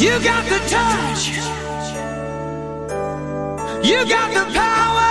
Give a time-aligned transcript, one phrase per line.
[0.00, 1.28] You got the touch.
[3.84, 5.10] You got the power.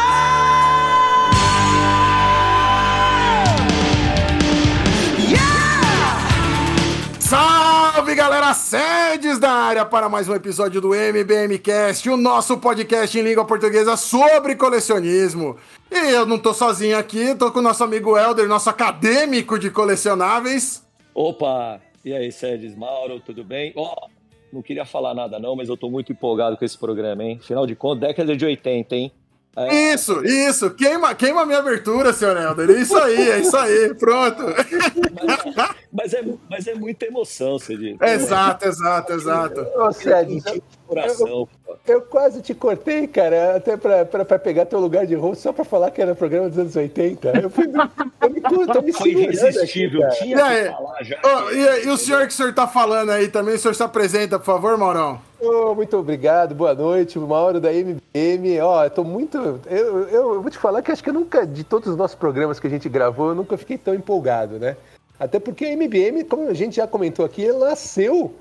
[5.29, 7.20] Yeah!
[7.20, 13.21] Salve galera, sedes da área para mais um episódio do MBMcast, o nosso podcast em
[13.21, 15.58] língua portuguesa sobre colecionismo.
[15.92, 19.70] E eu não tô sozinho aqui, tô com o nosso amigo Helder, nosso acadêmico de
[19.70, 20.84] colecionáveis.
[21.13, 21.80] Opa!
[22.03, 23.71] E aí, Sedes Mauro, tudo bem?
[23.76, 24.07] Ó,
[24.52, 27.40] não queria falar nada não, mas eu tô muito empolgado com esse programa, hein?
[27.41, 29.12] Afinal de contas, década de 80, hein?
[29.55, 29.94] É.
[29.94, 32.70] Isso, isso, queima, queima a minha abertura, senhor Helder.
[32.70, 34.43] Isso aí, é isso aí, pronto.
[34.45, 37.99] Mas, mas é, mas é muita emoção, você diz.
[37.99, 39.62] Exato, exato, exato.
[39.76, 40.41] Ô, Sérgio,
[40.89, 41.75] Coração, pô.
[41.88, 45.53] eu quase te cortei, cara, até pra, pra, pra pegar teu lugar de host só
[45.53, 47.31] pra falar que era programa dos anos 80.
[47.39, 51.20] Eu, fui, eu me, tô me Foi irresistível, aqui, tinha E que falar já.
[51.23, 53.84] Ô, e, e o senhor que o senhor tá falando aí também, o senhor se
[53.84, 55.21] apresenta, por favor, Maurão?
[55.40, 58.60] Ô, muito obrigado, boa noite, Mauro da MBM.
[58.62, 59.37] Ó, eu tô muito.
[59.67, 62.15] Eu, eu, eu vou te falar que acho que eu nunca, de todos os nossos
[62.15, 64.76] programas que a gente gravou, eu nunca fiquei tão empolgado, né?
[65.20, 68.34] Até porque a MBM, como a gente já comentou aqui, ela nasceu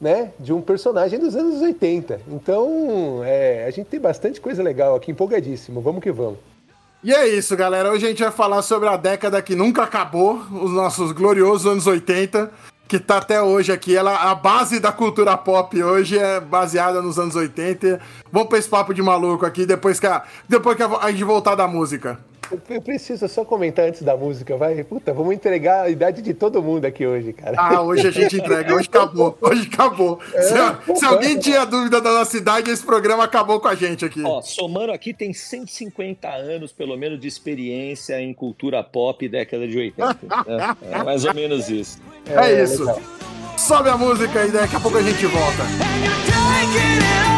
[0.00, 2.20] né, de um personagem dos anos 80.
[2.28, 5.80] Então, é, a gente tem bastante coisa legal aqui, empolgadíssimo.
[5.80, 6.38] Vamos que vamos.
[7.02, 7.90] E é isso, galera.
[7.90, 11.86] Hoje a gente vai falar sobre a década que nunca acabou, os nossos gloriosos anos
[11.86, 12.50] 80,
[12.88, 13.94] que tá até hoje aqui.
[13.94, 18.00] Ela, a base da cultura pop hoje é baseada nos anos 80.
[18.32, 21.24] Vamos pra esse papo de maluco aqui depois que a, depois que a, a gente
[21.24, 22.18] voltar da música.
[22.70, 24.82] Eu, preciso só comentar antes da música, vai.
[24.84, 27.56] Puta, vamos entregar a idade de todo mundo aqui hoje, cara.
[27.58, 30.20] Ah, hoje a gente entrega, hoje acabou, hoje acabou.
[30.32, 34.22] se, se alguém tinha dúvida da nossa idade, esse programa acabou com a gente aqui.
[34.24, 39.76] Ó, somando aqui, tem 150 anos, pelo menos, de experiência em cultura pop década de
[39.76, 40.06] 80.
[40.46, 40.76] né?
[40.82, 41.98] É mais ou menos isso.
[42.26, 42.80] é isso.
[42.84, 43.00] legal.
[43.56, 45.62] Sobe a música e daqui a pouco a gente volta.
[46.76, 47.35] And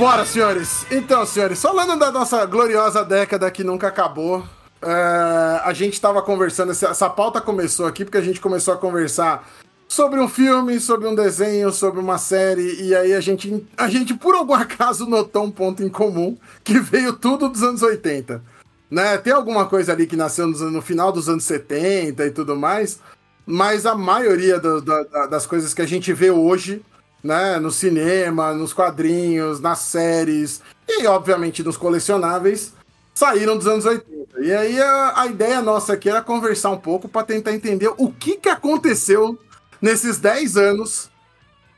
[0.00, 0.86] Bora, senhores.
[0.90, 4.42] Então, senhores, falando da nossa gloriosa década que nunca acabou,
[4.80, 9.46] é, a gente tava conversando, essa, pauta começou aqui porque a gente começou a conversar
[9.86, 14.14] sobre um filme, sobre um desenho, sobre uma série, e aí a gente, a gente
[14.14, 18.42] por algum acaso notou um ponto em comum, que veio tudo dos anos 80.
[18.90, 19.18] Né?
[19.18, 23.00] Tem alguma coisa ali que nasceu no final dos anos 70 e tudo mais,
[23.44, 26.82] mas a maioria do- da- das coisas que a gente vê hoje
[27.22, 32.72] né, no cinema, nos quadrinhos, nas séries e, obviamente, nos colecionáveis,
[33.14, 34.40] saíram dos anos 80.
[34.40, 38.10] E aí a, a ideia nossa aqui era conversar um pouco para tentar entender o
[38.10, 39.38] que, que aconteceu
[39.80, 41.10] nesses 10 anos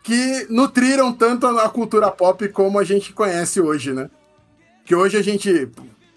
[0.02, 4.10] que nutriram tanto a, a cultura pop como a gente conhece hoje, né?
[4.84, 5.68] Que hoje a gente,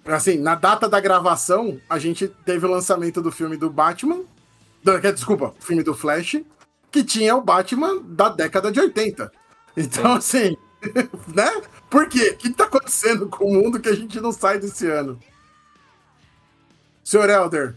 [0.05, 4.21] assim, na data da gravação, a gente teve o lançamento do filme do Batman,
[4.83, 6.41] do, desculpa, o filme do Flash,
[6.95, 9.29] que tinha o Batman da década de 80.
[9.75, 10.55] Então, assim,
[11.35, 11.61] né?
[11.89, 12.29] Por quê?
[12.29, 15.19] O que tá acontecendo com o mundo que a gente não sai desse ano?
[17.03, 17.75] Senhor Helder,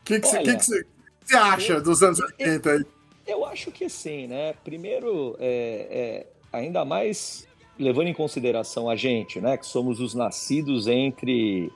[0.00, 0.86] o que você
[1.34, 2.86] acha dos anos 80 aí?
[3.26, 4.54] Eu acho que sim, né?
[4.62, 7.44] Primeiro, é, é, ainda mais
[7.76, 9.56] levando em consideração a gente, né?
[9.56, 11.72] Que somos os nascidos entre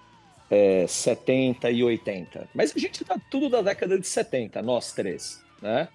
[0.48, 2.48] é, 70 e 80.
[2.54, 5.88] Mas a gente tá tudo da década de 70, nós três, né?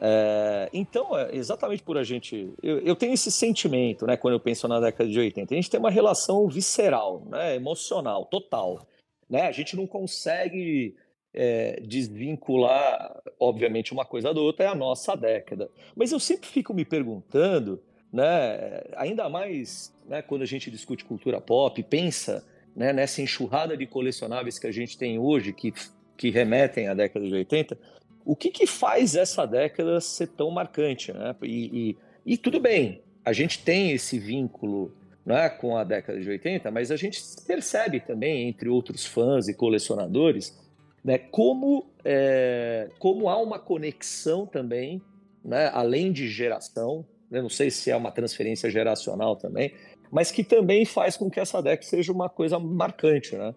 [0.00, 2.52] É, então, é, exatamente por a gente.
[2.62, 4.16] Eu, eu tenho esse sentimento, né?
[4.16, 5.52] Quando eu penso na década de 80.
[5.52, 7.54] A gente tem uma relação visceral, né?
[7.54, 8.86] Emocional, total.
[9.28, 9.42] Né?
[9.42, 10.96] A gente não consegue
[11.32, 15.70] é, desvincular, obviamente, uma coisa da outra, é a nossa década.
[15.94, 17.80] Mas eu sempre fico me perguntando,
[18.12, 22.44] né, ainda mais né, quando a gente discute cultura pop, pensa
[22.74, 25.72] né, nessa enxurrada de colecionáveis que a gente tem hoje, que,
[26.16, 27.78] que remetem à década de 80,
[28.24, 31.12] o que, que faz essa década ser tão marcante?
[31.12, 31.34] Né?
[31.42, 34.92] E, e, e tudo bem, a gente tem esse vínculo
[35.24, 39.54] né, com a década de 80, mas a gente percebe também, entre outros fãs e
[39.54, 40.58] colecionadores,
[41.04, 45.00] né, como, é, como há uma conexão também,
[45.44, 49.72] né, além de geração, né, não sei se é uma transferência geracional também,
[50.10, 53.36] mas que também faz com que essa década seja uma coisa marcante.
[53.36, 53.54] Né?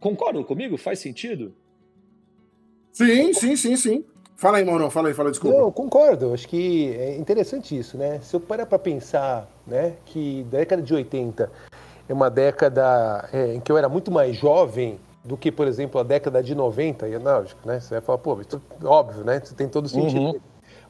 [0.00, 0.76] Concordam comigo?
[0.76, 1.54] Faz sentido?
[2.92, 4.04] Sim, sim, sim, sim.
[4.36, 5.56] Fala aí, Maurão, fala aí, fala, desculpa.
[5.56, 6.34] Não, eu concordo.
[6.34, 8.18] Acho que é interessante isso, né?
[8.22, 11.50] Se eu parar para pensar, né, que a década de 80
[12.08, 16.00] é uma década é, em que eu era muito mais jovem do que, por exemplo,
[16.00, 17.78] a década de 90, e é lógico, né?
[17.78, 19.40] Você vai falar, pô, isso, óbvio, né?
[19.42, 20.20] Isso tem todo sentido.
[20.20, 20.40] Uhum.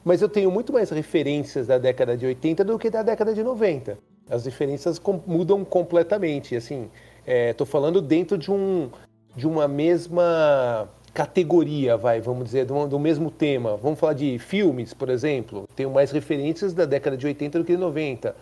[0.03, 3.43] Mas eu tenho muito mais referências da década de 80 do que da década de
[3.43, 3.97] 90.
[4.29, 6.55] As diferenças com- mudam completamente.
[6.55, 6.89] Assim,
[7.25, 8.89] estou falando dentro de, um,
[9.35, 13.77] de uma mesma categoria, vai, vamos dizer, do, do mesmo tema.
[13.77, 15.67] Vamos falar de filmes, por exemplo.
[15.75, 18.35] Tenho mais referências da década de 80 do que de 90.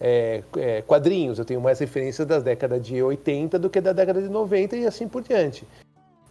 [0.00, 4.20] É, é, quadrinhos, eu tenho mais referências da década de 80 do que da década
[4.20, 5.66] de 90 e assim por diante.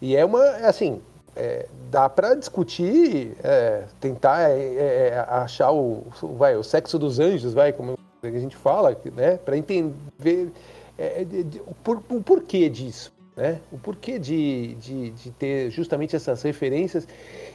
[0.01, 1.01] E é uma, assim,
[1.35, 6.03] é, dá para discutir, é, tentar é, é, achar o,
[6.37, 10.51] vai, o sexo dos anjos, vai, como a gente fala, né, para entender
[10.97, 16.15] é, de- de- por- o porquê disso, né, o porquê de, de, de ter justamente
[16.15, 17.07] essas referências.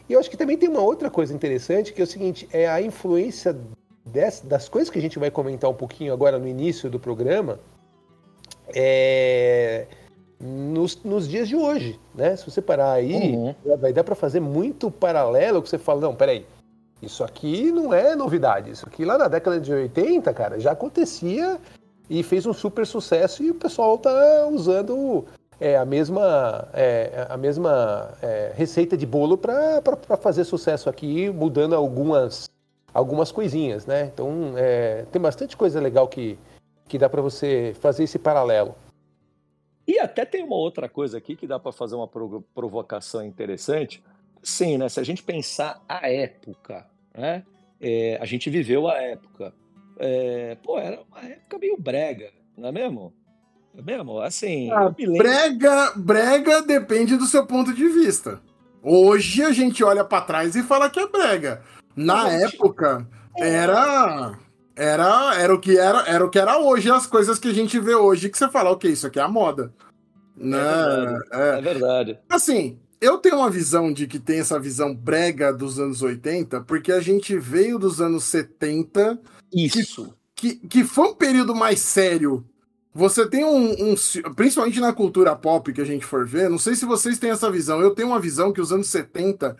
[0.08, 2.66] E eu acho que também tem uma outra coisa interessante, que é o seguinte, é
[2.68, 3.56] a influência
[4.04, 7.60] des- das coisas que a gente vai comentar um pouquinho agora no início do programa,
[8.74, 9.86] é,
[10.40, 12.36] nos, nos dias de hoje, né?
[12.36, 13.54] Se você parar aí, Uhum.
[13.78, 16.46] vai dar para fazer muito paralelo que você fala, não, peraí,
[17.00, 21.58] isso aqui não é novidade, isso aqui lá na década de 80, cara, já acontecia
[22.08, 25.24] e fez um super sucesso e o pessoal tá usando
[25.60, 29.82] é, a mesma, é, a mesma é, receita de bolo para
[30.20, 32.50] fazer sucesso aqui, mudando algumas,
[32.92, 34.10] algumas coisinhas, né?
[34.12, 36.38] Então, é, tem bastante coisa legal que,
[36.86, 38.74] que dá para você fazer esse paralelo.
[39.86, 44.02] E até tem uma outra coisa aqui que dá para fazer uma provo- provocação interessante.
[44.42, 44.88] Sim, né?
[44.88, 47.44] Se a gente pensar a época, né?
[47.80, 49.54] É, a gente viveu a época.
[49.98, 53.12] É, pô, era uma época meio brega, não é mesmo?
[53.76, 54.20] É mesmo?
[54.20, 54.94] Assim, Ah.
[55.18, 58.40] Brega, brega depende do seu ponto de vista.
[58.82, 61.62] Hoje a gente olha pra trás e fala que é brega.
[61.94, 63.06] Na época
[63.36, 64.38] era
[64.74, 67.78] era era o que era, era o que era hoje, as coisas que a gente
[67.78, 69.72] vê hoje que você fala, OK, isso aqui é a moda.
[70.36, 70.58] Né?
[70.58, 71.24] verdade.
[71.32, 71.58] É.
[71.58, 72.18] É verdade.
[72.28, 76.92] Assim, eu tenho uma visão de que tem essa visão brega dos anos 80, porque
[76.92, 79.18] a gente veio dos anos 70
[79.52, 80.14] Isso.
[80.34, 82.44] que, que foi um período mais sério.
[82.96, 86.58] Você tem um, um ci- Principalmente na cultura pop que a gente for ver, não
[86.58, 87.80] sei se vocês têm essa visão.
[87.80, 89.54] Eu tenho uma visão que os anos 70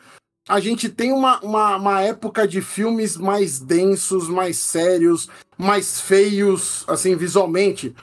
[0.48, 5.28] a gente tem uma, uma, uma época de filmes mais densos, mais sérios,
[5.58, 7.94] mais feios, assim, visualmente,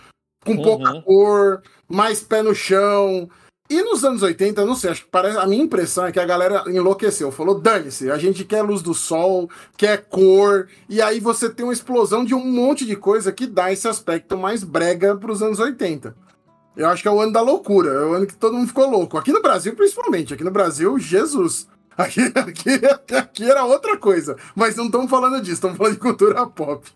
[0.46, 0.62] com Uhum.
[0.62, 3.30] pouca cor, mais pé no chão.
[3.70, 6.26] E nos anos 80, não sei, acho que parece, a minha impressão é que a
[6.26, 11.50] galera enlouqueceu, falou: dane-se, a gente quer luz do sol, quer cor, e aí você
[11.50, 15.32] tem uma explosão de um monte de coisa que dá esse aspecto mais brega para
[15.32, 16.14] os anos 80.
[16.76, 18.90] Eu acho que é o ano da loucura, é o ano que todo mundo ficou
[18.90, 19.18] louco.
[19.18, 20.34] Aqui no Brasil, principalmente.
[20.34, 21.68] Aqui no Brasil, Jesus.
[21.96, 24.36] Aqui, aqui, aqui era outra coisa.
[24.56, 26.90] Mas não estamos falando disso, estamos falando de cultura pop.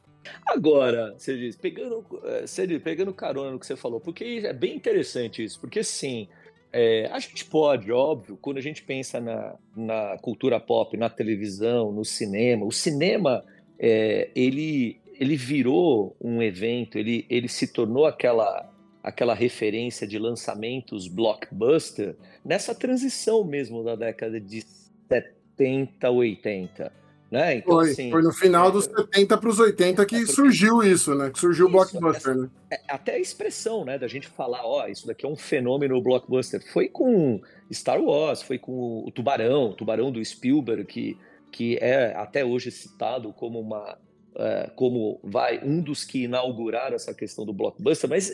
[0.43, 4.75] Agora, você diz, pegando, eh, você pegando carona no que você falou, porque é bem
[4.75, 6.27] interessante isso, porque sim,
[6.71, 11.91] é, a gente pode, óbvio, quando a gente pensa na, na cultura pop, na televisão,
[11.91, 13.43] no cinema, o cinema,
[13.79, 18.69] é, ele, ele virou um evento, ele, ele se tornou aquela,
[19.01, 24.61] aquela referência de lançamentos blockbuster nessa transição mesmo da década de
[25.07, 27.06] 70, 80.
[27.29, 27.57] Né?
[27.57, 30.31] Então, Foi, assim, foi no final é, dos 70 para os 80 que é porque-
[30.31, 31.29] surgiu isso, né?
[31.29, 32.49] Que surgiu o blockbuster, né?
[32.71, 36.63] é, até a expressão, né, da gente falar, ó, isso daqui é um fenômeno blockbuster.
[36.71, 37.41] Foi com
[37.71, 41.17] Star Wars, foi com o Tubarão, o Tubarão do Spielberg, que,
[41.51, 43.97] que é até hoje citado como uma,
[44.37, 48.09] é, como vai um dos que inauguraram essa questão do blockbuster.
[48.09, 48.31] Mas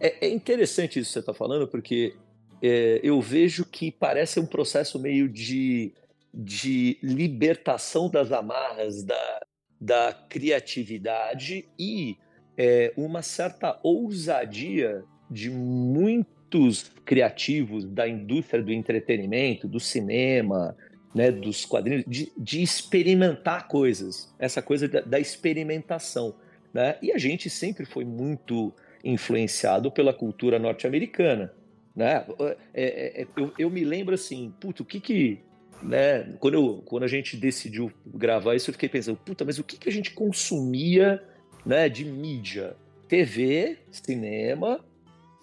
[0.00, 2.16] é, é interessante isso que você está falando, porque
[2.60, 5.92] é, eu vejo que parece um processo meio de,
[6.32, 9.46] de libertação das amarras da,
[9.80, 12.16] da criatividade e
[12.56, 20.76] é, uma certa ousadia de muitos criativos da indústria do entretenimento, do cinema,
[21.14, 26.34] né, dos quadrinhos, de, de experimentar coisas, essa coisa da, da experimentação.
[26.72, 26.96] Né?
[27.02, 28.72] E a gente sempre foi muito
[29.04, 31.52] influenciado pela cultura norte-americana.
[31.94, 32.24] Né?
[32.40, 35.40] É, é, é, eu, eu me lembro assim, puto, o que que
[35.82, 36.34] né?
[36.38, 39.76] Quando, eu, quando a gente decidiu gravar isso, eu fiquei pensando, puta, mas o que,
[39.76, 41.22] que a gente consumia
[41.64, 42.76] né, de mídia?
[43.08, 44.80] TV, cinema,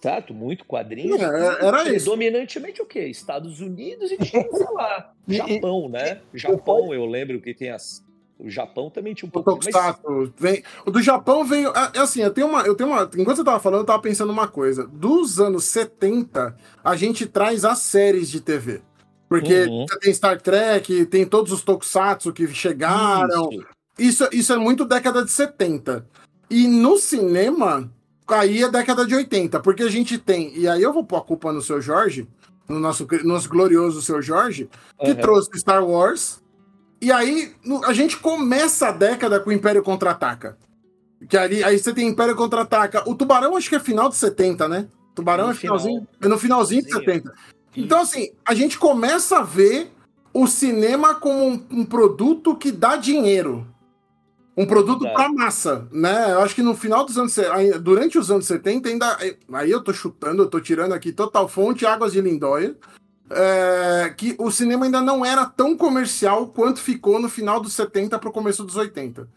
[0.02, 0.34] certo?
[0.34, 1.22] Muito quadrinhos.
[1.22, 2.06] É, era isso.
[2.06, 3.06] Predominantemente o quê?
[3.06, 6.22] Estados Unidos e tinha, sei lá, Japão, né?
[6.34, 8.04] Japão, eu lembro que tem as.
[8.40, 9.52] O Japão também tinha um pouco.
[9.58, 10.34] mas- Tokusatsu.
[10.38, 11.70] Vem, o do Japão veio.
[11.76, 12.62] É é assim, eu tenho uma.
[12.64, 13.04] Eu tenho uma.
[13.16, 14.88] Enquanto você tava falando, eu tava pensando uma coisa.
[14.88, 18.82] Dos anos 70, a gente traz as séries de TV.
[19.30, 19.86] Porque Uhum.
[20.02, 23.50] tem Star Trek, tem todos os Tokusatsu que chegaram.
[23.52, 23.66] Isso.
[24.00, 26.06] Isso, isso é muito década de 70.
[26.50, 27.92] E no cinema,
[28.28, 31.22] aí é década de 80, porque a gente tem, e aí eu vou pôr a
[31.22, 32.28] culpa no seu Jorge,
[32.68, 34.70] no nosso, no nosso glorioso seu Jorge,
[35.00, 35.22] que Aham.
[35.22, 36.42] trouxe Star Wars.
[37.02, 37.54] E aí
[37.86, 40.58] a gente começa a década com o Império Contra-Ataca.
[41.28, 43.08] Que ali, aí você tem Império Contra-Ataca.
[43.10, 44.88] O Tubarão acho que é final de 70, né?
[45.14, 46.08] Tubarão No é finalzinho, final.
[46.22, 47.14] é no finalzinho de Finalzinho.
[47.24, 47.34] 70.
[47.76, 49.92] Então, assim, a gente começa a ver
[50.34, 53.68] o cinema como um, um produto que dá dinheiro.
[54.58, 55.16] Um produto Verdade.
[55.16, 56.34] pra massa, né?
[56.34, 57.36] Eu acho que no final dos anos...
[57.82, 59.18] Durante os anos 70 ainda...
[59.54, 62.76] Aí eu tô chutando, eu tô tirando aqui total fonte, Águas de Lindóia.
[63.32, 68.18] é, que o cinema ainda não era tão comercial quanto ficou no final dos 70
[68.20, 69.28] pro começo dos 80.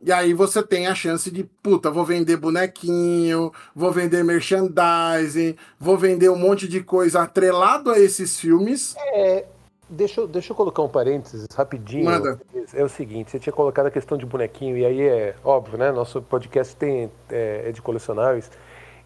[0.00, 5.98] E aí você tem a chance de, puta, vou vender bonequinho, vou vender merchandising, vou
[5.98, 8.94] vender um monte de coisa atrelado a esses filmes.
[9.12, 9.44] É,
[9.90, 12.04] deixa, eu- deixa eu colocar um parênteses rapidinho.
[12.04, 12.40] Manda.
[12.72, 15.90] É o seguinte, você tinha colocado a questão de bonequinho, e aí é óbvio, né?
[15.90, 18.50] Nosso podcast tem, é, é de colecionáveis,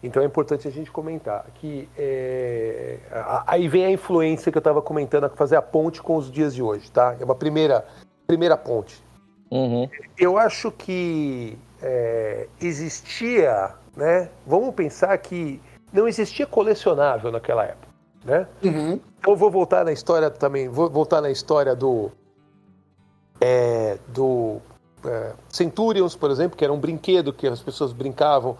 [0.03, 2.99] então é importante a gente comentar que é,
[3.47, 6.61] aí vem a influência que eu estava comentando, fazer a ponte com os dias de
[6.61, 7.15] hoje, tá?
[7.19, 7.83] É uma primeira,
[8.27, 9.01] primeira ponte.
[9.53, 9.87] Uhum.
[10.17, 14.29] Eu acho que é, existia, né?
[14.47, 17.87] Vamos pensar que não existia colecionável naquela época,
[18.25, 18.47] né?
[18.63, 18.99] Uhum.
[19.19, 22.11] Então eu vou voltar na história também, vou voltar na história do
[23.39, 24.57] é, do
[25.05, 28.57] é, Centurions, por exemplo, que era um brinquedo que as pessoas brincavam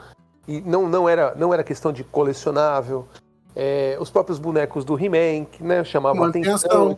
[0.48, 3.08] e não, não era não era questão de colecionável.
[3.56, 6.54] É, os próprios bonecos do He-Man, né, chamavam atenção.
[6.54, 6.98] ação.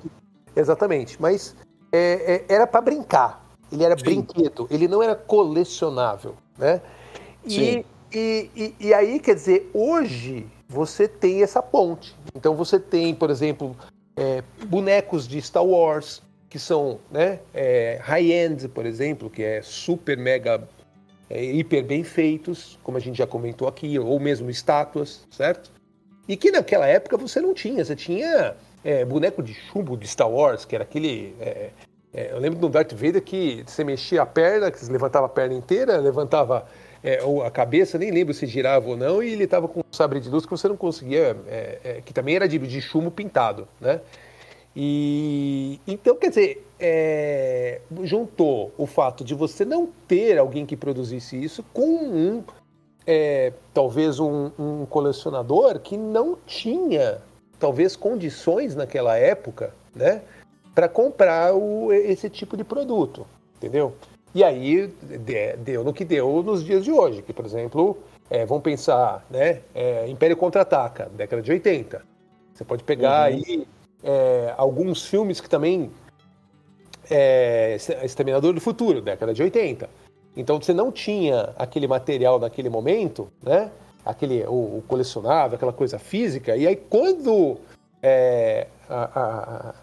[0.54, 1.56] Exatamente, mas
[1.94, 3.45] é, é, era para brincar.
[3.72, 4.04] Ele era Sim.
[4.04, 6.82] brinquedo, ele não era colecionável, né?
[7.46, 12.16] E, e, e, e aí, quer dizer, hoje você tem essa ponte.
[12.36, 13.76] Então você tem, por exemplo,
[14.16, 20.18] é, bonecos de Star Wars, que são né, é, high-end, por exemplo, que é super,
[20.18, 20.68] mega,
[21.30, 25.72] é, hiper bem feitos, como a gente já comentou aqui, ou mesmo estátuas, certo?
[26.28, 30.30] E que naquela época você não tinha, você tinha é, boneco de chumbo de Star
[30.30, 31.36] Wars, que era aquele.
[31.40, 31.72] é,
[32.16, 35.30] é, eu lembro do Darth Vader que você mexia a perna, que você levantava a
[35.30, 36.66] perna inteira, levantava
[37.04, 40.22] é, a cabeça, nem lembro se girava ou não, e ele tava com um sabre
[40.22, 43.68] de luz que você não conseguia, é, é, que também era de, de chumbo pintado,
[43.82, 44.00] né?
[44.74, 51.42] E então, quer dizer, é, juntou o fato de você não ter alguém que produzisse
[51.42, 52.44] isso com um,
[53.06, 57.22] é, talvez um, um colecionador que não tinha,
[57.60, 60.22] talvez, condições naquela época, né,
[60.76, 63.96] para comprar o- esse tipo de produto, entendeu?
[64.36, 67.98] E aí de- deu no que deu nos dias de hoje, que, por exemplo,
[68.30, 72.02] é, vamos pensar, né, é, Império Contra-Ataca, década de 80.
[72.54, 73.38] Você pode pegar Uhum.
[73.38, 73.68] aí
[74.04, 75.90] é, alguns filmes que também
[77.10, 79.90] é, Exterminador do Futuro, década de 80.
[80.36, 83.72] Então você não tinha aquele material naquele momento, né?
[84.06, 86.56] Aquele, o, o colecionável, aquela coisa física.
[86.56, 87.58] E aí quando
[88.02, 89.74] é, a-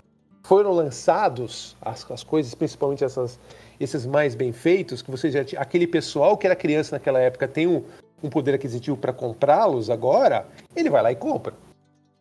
[0.52, 3.40] foram lançados as, as coisas, principalmente essas,
[3.80, 7.48] esses mais bem feitos, que você já tinha, aquele pessoal que era criança naquela época
[7.48, 7.82] tem um,
[8.22, 11.54] um poder aquisitivo para comprá-los agora, ele vai lá e compra,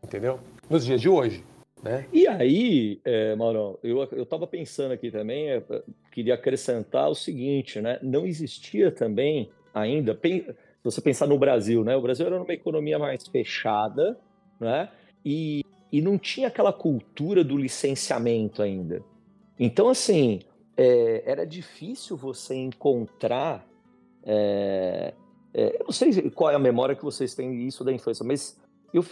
[0.02, 0.40] entendeu?
[0.70, 1.44] Nos dias de hoje,
[1.84, 2.06] né?
[2.14, 5.62] E aí, é, Mauro, eu, eu tava pensando aqui também, é,
[6.10, 8.00] queria acrescentar o seguinte, né?
[8.02, 11.98] Não existia também ainda, se você pensar no Brasil, né?
[11.98, 14.18] O Brasil era uma economia mais fechada,
[14.58, 14.88] né?
[15.26, 15.61] E,
[15.92, 19.04] e não tinha aquela cultura do licenciamento ainda.
[19.60, 20.42] Então, assim,
[20.78, 23.68] é, era difícil você encontrar.
[24.24, 25.14] é,
[25.54, 28.58] é, eu não sei qual é a memória que vocês têm disso da infância, mas
[28.94, 29.04] eu,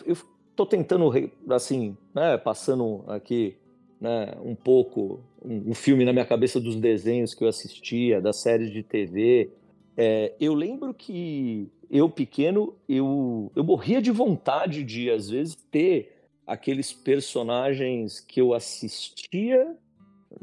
[0.55, 1.11] tô tentando,
[1.49, 3.55] assim, né, passando aqui
[3.99, 8.37] né, um pouco, um, um filme na minha cabeça dos desenhos que eu assistia, das
[8.37, 9.51] séries de TV.
[9.95, 16.18] É, eu lembro que eu, pequeno, eu, eu morria de vontade de, às vezes, ter
[16.49, 19.77] aqueles personagens que eu assistia,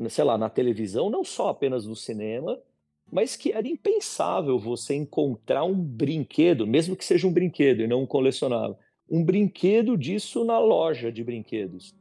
[0.09, 2.57] sei lá, na televisão, não só apenas no cinema,
[3.11, 8.03] mas que era impensável você encontrar um brinquedo, mesmo que seja um brinquedo e não
[8.03, 8.79] um colecionável,
[9.11, 11.93] um brinquedo disso na loja de brinquedos.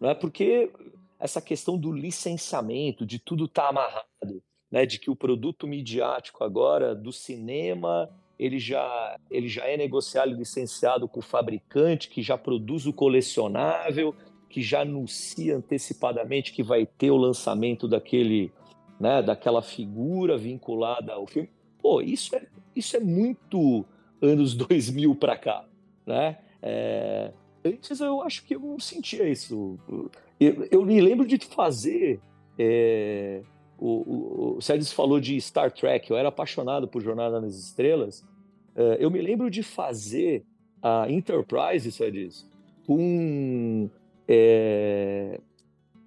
[0.00, 0.14] Não é?
[0.16, 0.72] Porque
[1.20, 4.84] essa questão do licenciamento, de tudo estar amarrado, né?
[4.84, 10.34] de que o produto midiático agora do cinema ele já, ele já é negociado e
[10.34, 14.14] licenciado com o fabricante, que já produz o colecionável,
[14.48, 18.52] que já anuncia antecipadamente que vai ter o lançamento daquele,
[19.00, 21.50] né, daquela figura vinculada ao filme.
[21.80, 23.84] Pô, isso é, isso é muito
[24.20, 25.64] anos 2000 para cá,
[26.06, 26.38] né?
[26.62, 27.32] É,
[27.64, 29.78] antes eu acho que eu não sentia isso.
[30.40, 32.20] Eu, eu me lembro de fazer.
[32.58, 33.42] é,
[33.78, 38.24] o, o, o Sérgio falou de Star Trek, eu era apaixonado por Jornada nas Estrelas.
[38.76, 40.44] É, eu me lembro de fazer
[40.82, 42.28] a Enterprise, Sérgio,
[42.86, 43.88] com.
[44.28, 45.40] é,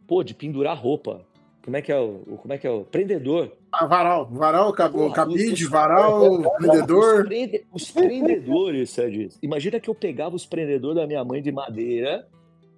[0.08, 1.22] pô, de pendurar roupa.
[1.64, 2.20] Como é que é o.
[2.42, 2.84] Como é que é o.
[2.86, 3.52] Prendedor.
[3.72, 7.26] Ah, varal, varal, cabo- cabide, os- varal, Os, vendedor.
[7.26, 9.30] prende- os prendedores, Sérgio.
[9.42, 12.26] Imagina que eu pegava os prendedores da minha mãe de madeira,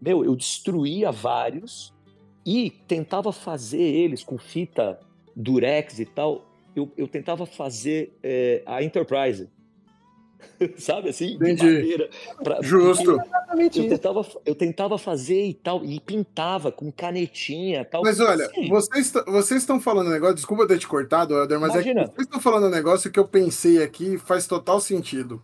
[0.02, 1.94] meu, eu destruía vários
[2.58, 5.00] e tentava fazer eles com fita
[5.36, 6.46] durex e tal.
[6.76, 9.50] Eu, eu tentava fazer é, a Enterprise.
[10.78, 11.38] Sabe assim?
[11.38, 11.64] De Entendi.
[11.66, 12.10] madeira.
[12.44, 13.12] pra- Justo.
[13.76, 18.04] Eu tentava, eu tentava fazer e tal, e pintava com canetinha e tal.
[18.04, 18.70] Mas olha, Sim.
[18.70, 22.08] vocês vocês estão falando um negócio, desculpa ter te cortado, Helder, mas é Imagina.
[22.08, 25.42] que vocês estão falando um negócio que eu pensei aqui e faz total sentido.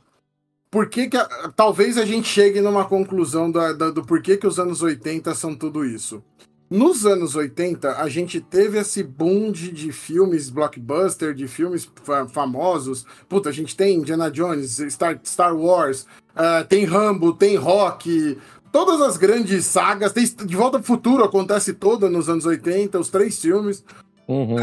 [0.72, 4.48] Por que que a- talvez a gente chegue numa conclusão da- da- do porquê que
[4.48, 6.24] os anos 80 são tudo isso.
[6.70, 12.28] Nos anos 80, a gente teve esse boom de, de filmes blockbuster, de filmes fa-
[12.28, 13.06] famosos.
[13.30, 18.38] Puta, a gente tem Indiana Jones, Star, Star Wars, ah, tem Rambo, tem Rock,
[18.72, 20.12] todas as grandes sagas.
[20.12, 23.84] Tem De Volta pro Futuro acontece toda nos anos 80, os três filmes.
[24.28, 24.56] Uhum.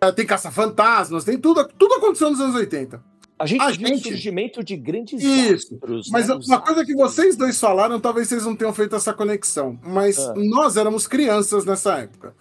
[0.00, 3.00] Ah, tem Caça-Fantasmas, tem tudo, tudo aconteceu nos anos 80.
[3.38, 6.38] A gente a viu gente- o surgimento de grandes Isso, astros, Mas né?
[6.46, 9.78] uma coisa que vocês dois falaram, talvez vocês não tenham feito essa conexão.
[9.84, 10.34] Mas Ah.
[10.36, 12.34] nós éramos crianças nessa época.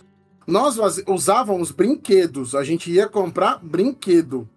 [0.46, 2.54] Nós us- usávamos brinquedos.
[2.54, 4.48] A gente ia comprar brinquedo.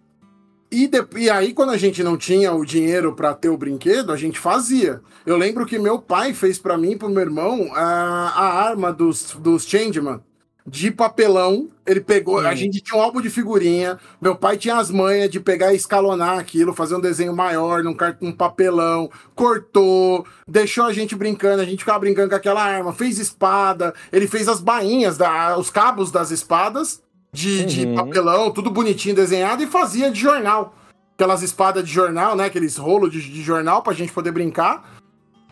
[0.69, 4.11] E, de- e aí, quando a gente não tinha o dinheiro para ter o brinquedo,
[4.11, 5.01] a gente fazia.
[5.25, 8.91] Eu lembro que meu pai fez para mim e pro meu irmão a, a arma
[8.91, 10.19] dos, dos Changeman.
[10.69, 12.39] De papelão, ele pegou.
[12.39, 12.55] A Hum.
[12.57, 13.97] gente tinha um álbum de figurinha.
[14.21, 17.95] Meu pai tinha as manhas de pegar e escalonar aquilo, fazer um desenho maior num,
[18.19, 23.17] num papelão, cortou, deixou a gente brincando, a gente ficava brincando com aquela arma, fez
[23.17, 27.95] espada, ele fez as bainhas, da, os cabos das espadas de, de Uhum.
[27.95, 30.75] papelão, tudo bonitinho desenhado, e fazia de jornal.
[31.15, 32.45] Aquelas espadas de jornal, né?
[32.45, 34.96] Aqueles rolos de, de jornal pra gente poder brincar.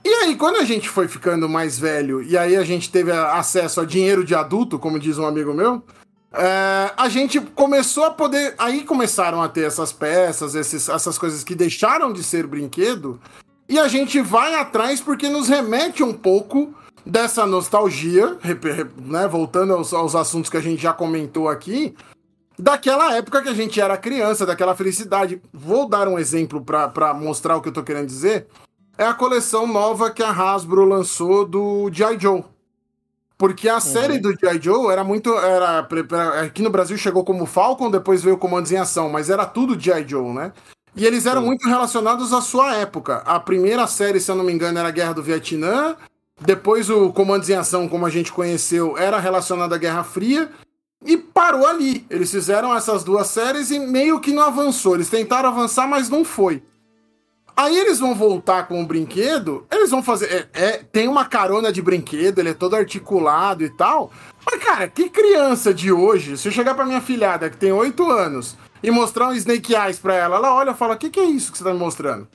[0.06, 3.82] E aí, quando a gente foi ficando mais velho, e aí a gente teve acesso
[3.82, 5.82] a dinheiro de adulto, como diz um amigo meu,
[6.32, 8.54] é, a gente começou a poder.
[8.60, 13.20] Aí começaram a ter essas peças, esses- essas coisas que deixaram de ser brinquedo,
[13.68, 16.72] e a gente vai atrás porque nos remete um pouco
[17.04, 18.38] dessa nostalgia,
[19.02, 21.96] né, voltando aos, aos assuntos que a gente já comentou aqui,
[22.60, 25.42] daquela época que a gente era criança, daquela felicidade.
[25.52, 28.46] Vou dar um exemplo para mostrar o que eu tô querendo dizer.
[28.98, 32.18] É a coleção nova que a Hasbro lançou do G.I.
[32.18, 32.44] Joe.
[33.38, 34.62] Porque a série do G.I.
[34.62, 35.34] Joe era muito.
[35.38, 35.86] Era,
[36.42, 40.08] aqui no Brasil chegou como Falcon, depois veio Comandos em Ação, mas era tudo G.I.
[40.08, 40.54] Joe, né?
[40.96, 41.48] E eles eram Sim.
[41.48, 43.18] muito relacionados à sua época.
[43.26, 45.98] A primeira série, se eu não me engano, era a Guerra do Vietnã.
[46.40, 50.50] Depois o Comandos em Ação, como a gente conheceu, era relacionado à Guerra Fria.
[51.06, 52.06] E parou ali.
[52.10, 54.96] Eles fizeram essas duas séries e meio que não avançou.
[54.96, 56.64] Eles tentaram avançar, mas não foi.
[57.58, 60.50] Aí eles vão voltar com o brinquedo, eles vão fazer.
[60.54, 64.12] é- é- tem uma carona de brinquedo, ele é todo articulado e tal.
[64.46, 68.10] Mas, cara, que criança de hoje, se eu chegar pra minha filhada que tem 8
[68.12, 71.20] anos e mostrar um Snake Eyes pra ela, ela olha e fala: O que, que
[71.20, 72.28] é isso que você tá me mostrando?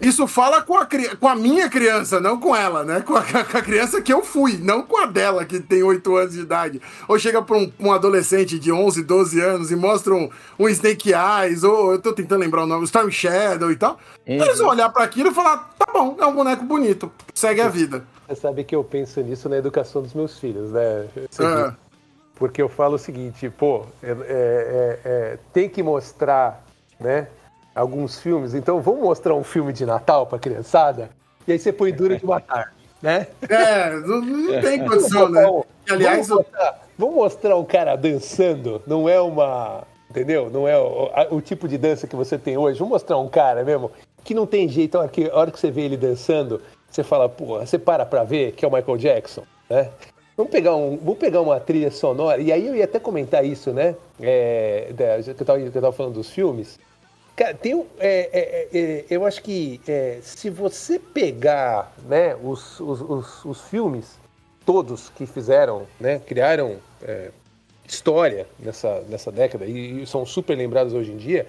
[0.00, 0.86] Isso fala com a,
[1.18, 3.00] com a minha criança, não com ela, né?
[3.00, 6.16] Com a, com a criança que eu fui, não com a dela, que tem 8
[6.16, 6.80] anos de idade.
[7.08, 11.12] Ou chega pra um, um adolescente de 11, 12 anos e mostra um, um Snake
[11.14, 13.98] Eyes, ou eu tô tentando lembrar o nome, Storm Shadow e tal.
[14.26, 17.68] Eles vão olhar pra aquilo e falar: tá bom, é um boneco bonito, segue a
[17.68, 18.04] vida.
[18.28, 21.06] Você sabe que eu penso nisso na educação dos meus filhos, né?
[21.16, 21.26] Viu?
[22.36, 26.64] Porque eu falo o seguinte, pô, é- é- é- é, tem que mostrar,
[26.98, 27.26] né,
[27.74, 28.54] alguns filmes.
[28.54, 31.10] Então vamos mostrar um filme de Natal pra criançada?
[31.46, 33.26] E aí você põe Duro de Matar, né?
[33.48, 35.46] É, não, não tem condição, né?
[35.90, 39.84] Aliás, vamos, mostrar, vamos mostrar um cara dançando, não é uma.
[40.10, 40.50] Entendeu?
[40.50, 42.78] Não é o, o tipo de dança que você tem hoje.
[42.78, 43.92] Vamos mostrar um cara mesmo
[44.24, 44.96] que não tem jeito.
[44.96, 48.04] A hora que, a hora que você vê ele dançando, você fala, pô, você para
[48.04, 49.88] pra ver que é o Michael Jackson, né?
[50.36, 53.72] Vamos pegar, um, vamos pegar uma trilha sonora, e aí eu ia até comentar isso,
[53.72, 53.94] né?
[54.20, 56.78] É, da- que, eu tava, que eu tava falando dos filmes.
[57.40, 62.78] Cara, tem um, é, é, é, eu acho que é, se você pegar né, os,
[62.78, 64.18] os, os, os filmes
[64.66, 67.30] todos que fizeram, né, criaram é,
[67.88, 71.46] história nessa, nessa década e, e são super lembrados hoje em dia,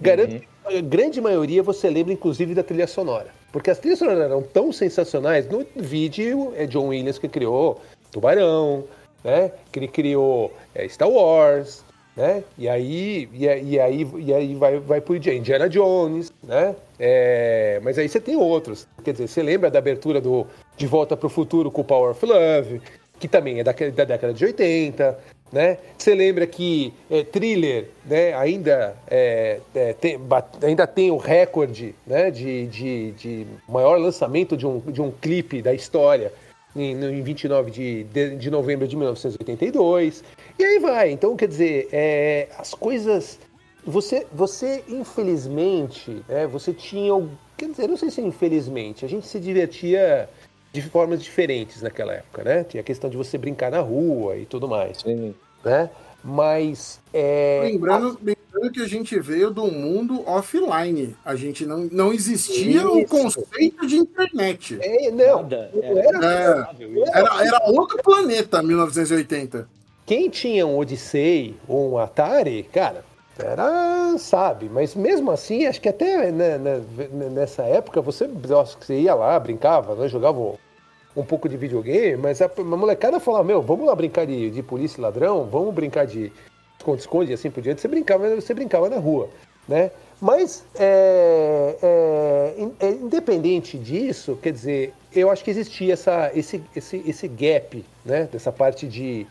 [0.00, 3.28] garanto que a grande maioria você lembra inclusive da trilha sonora.
[3.52, 8.82] Porque as trilhas sonoras eram tão sensacionais, no vídeo é John Williams que criou Tubarão,
[9.22, 11.84] né, que ele criou é, Star Wars,
[12.18, 12.42] né?
[12.58, 16.74] E aí, e, aí- e aí, e aí vai, vai pro Indiana Jones, né?
[16.98, 18.88] É, mas aí você tem outros.
[19.04, 20.44] Quer dizer, você lembra da abertura do
[20.76, 22.82] De Volta para o Futuro com o Power of Love,
[23.20, 25.16] que também é da, da década de 80,
[25.52, 25.78] né?
[25.96, 28.34] Você lembra que é, Thriller, né?
[28.34, 30.18] Ainda, é, é, tem,
[30.62, 32.32] ainda tem o recorde, né?
[32.32, 36.32] De, de, de maior lançamento de um, de um clipe da história
[36.74, 40.22] em, em 29 de, de, de novembro de 1982.
[40.58, 41.10] E aí vai.
[41.12, 43.38] Então, quer dizer, é, as coisas.
[43.84, 47.12] Você, você infelizmente, né, você tinha.
[47.56, 50.28] Quer dizer, não sei se infelizmente, a gente se divertia
[50.72, 52.64] de formas diferentes naquela época, né?
[52.64, 55.34] Tinha a questão de você brincar na rua e tudo mais, Sim.
[55.64, 55.90] né?
[56.22, 57.00] Mas.
[57.12, 61.16] É, Lembrando, lembrando que a gente veio do mundo offline.
[61.24, 64.78] A gente não, não existia o conceito de internet.
[64.82, 65.70] é, não, Nada.
[65.72, 66.70] não É, era.
[67.14, 69.68] Era, era outro planeta, 1980.
[70.08, 73.04] Quem tinha um Odyssey ou um Atari, cara,
[73.38, 76.80] era, sabe, mas mesmo assim, acho que até né, né,
[77.30, 80.54] nessa época você, você ia lá, brincava, né, jogava
[81.14, 84.98] um, pouco de videogame, mas a, molecada falava, meu, vamos lá brincar de, de polícia
[84.98, 86.32] e ladrão, vamos brincar de
[86.78, 89.28] esconde-esconde e assim por diante, você brincava, você brincava na rua,
[89.68, 89.90] né?
[90.22, 97.04] Mas, é, é, é, independente disso, quer dizer, eu acho que existia essa, esse, esse,
[97.06, 99.26] esse gap, né, dessa parte de,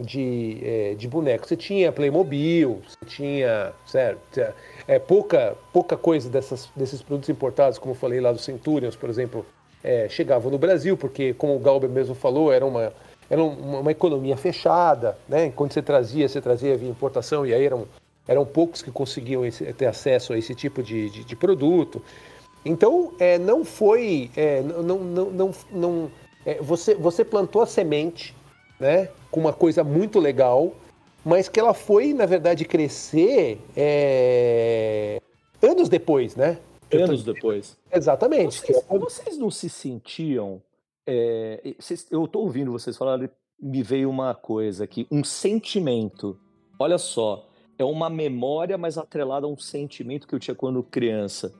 [0.00, 1.46] de, é, de boneco.
[1.46, 4.40] Você tinha Playmobil, você tinha, certo,
[4.88, 9.08] é, pouca, pouca coisa dessas, desses produtos importados, como eu falei lá do Centurions, por
[9.10, 9.44] exemplo,
[9.82, 12.92] é, chegavam no Brasil, porque, como o Galber mesmo falou, era uma,
[13.28, 15.50] era uma, uma economia fechada, né?
[15.54, 17.86] Quando você trazia, você trazia via importação, e aí eram,
[18.28, 22.02] eram poucos que conseguiam esse- ter acesso a esse tipo de, de, de produto.
[22.64, 24.30] Então, é, não foi.
[24.36, 26.10] é, não, não, não, não,
[26.44, 28.34] é, você, você plantou a semente,
[28.80, 29.10] né?
[29.30, 30.74] Com uma coisa muito legal,
[31.24, 35.20] mas que ela foi, na verdade, crescer é,
[35.62, 36.58] anos depois, né?
[36.92, 37.76] Anos depois.
[37.92, 38.60] Exatamente.
[38.60, 40.60] Vocês, vocês não se sentiam.
[41.06, 41.74] é,
[42.10, 43.28] eu estou ouvindo vocês falarem,
[43.60, 46.36] me veio uma coisa aqui, um sentimento.
[46.78, 47.46] Olha só,
[47.78, 51.52] é uma memória, mas atrelada a um sentimento que eu tinha quando criança.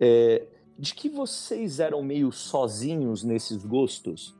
[0.00, 0.42] É,
[0.78, 4.34] de que vocês eram meio sozinhos nesses gostos?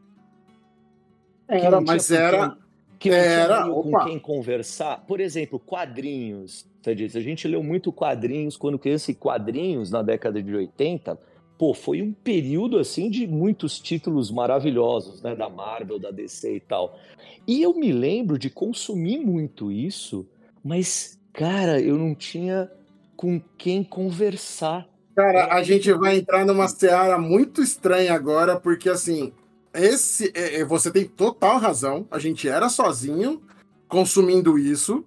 [1.49, 2.49] Que Era, tinha mas era.
[2.51, 2.59] quem-
[2.99, 4.05] que não tinha era, meio com opa.
[4.07, 5.05] quem conversar.
[5.07, 6.67] Por exemplo, quadrinhos.
[6.87, 11.19] A gente leu muito quadrinhos quando criança e quadrinhos na década de 80.
[11.59, 16.61] Pô, foi um período assim de muitos títulos maravilhosos, né, da Marvel, da DC e
[16.61, 16.99] tal.
[17.47, 20.27] E eu me lembro de consumir muito isso,
[20.63, 22.71] mas cara, eu não tinha
[23.17, 24.87] com quem conversar.
[25.15, 29.33] Cara, a gente vai entrar numa seara muito estranha agora, porque assim,
[29.75, 32.07] esse é, é, você tem total razão.
[32.11, 33.43] A gente era sozinho
[33.89, 35.05] consumindo isso,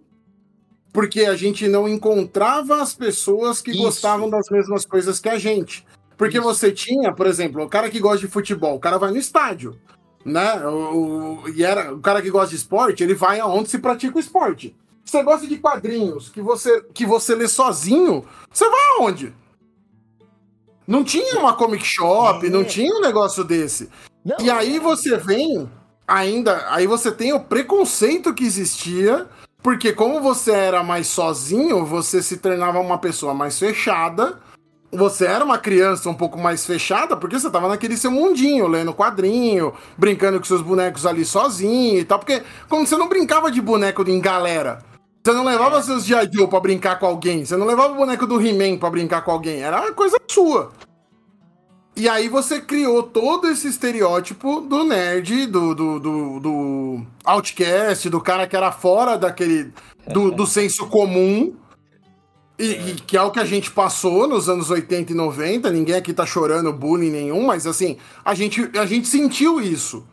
[0.94, 3.82] porque a gente não encontrava as pessoas que Isso.
[3.82, 5.86] gostavam das mesmas coisas que a gente.
[6.18, 6.46] Porque Isso.
[6.48, 9.78] você tinha, por exemplo, o cara que gosta de futebol, o cara vai no estádio,
[10.26, 10.66] né?
[10.68, 14.18] O, o- e era o cara que gosta de esporte, ele vai aonde se pratica
[14.18, 14.76] o esporte.
[15.06, 19.34] Você gosta de quadrinhos que você que você lê sozinho, você vai aonde?
[20.88, 22.50] Não tinha uma comic shop, É.
[22.50, 23.90] não tinha um negócio desse.
[24.28, 25.70] Não, E aí você vem,
[26.06, 29.26] ainda, aí você tem o preconceito que existia,
[29.64, 34.38] porque como você era mais sozinho, você se tornava uma pessoa mais fechada.
[34.92, 38.94] Você era uma criança um pouco mais fechada, porque você tava naquele seu mundinho, lendo
[38.94, 42.20] quadrinho, brincando com seus bonecos ali sozinho e tal.
[42.20, 44.80] Porque quando você não brincava de boneco em galera,
[45.24, 46.30] você não levava seus G.I.
[46.34, 49.32] Joe pra brincar com alguém, você não levava o boneco do He-Man pra brincar com
[49.32, 50.72] alguém, era uma coisa sua.
[51.98, 58.22] E aí você criou todo esse estereótipo do nerd, do, do, do, do outcast, do
[58.22, 59.74] cara que era fora daquele.
[60.06, 61.56] do, do senso comum.
[62.60, 65.72] E, e que é o que a gente passou nos anos 80 e 90.
[65.72, 70.06] Ninguém aqui tá chorando bullying nenhum, mas assim, a gente, a gente sentiu isso.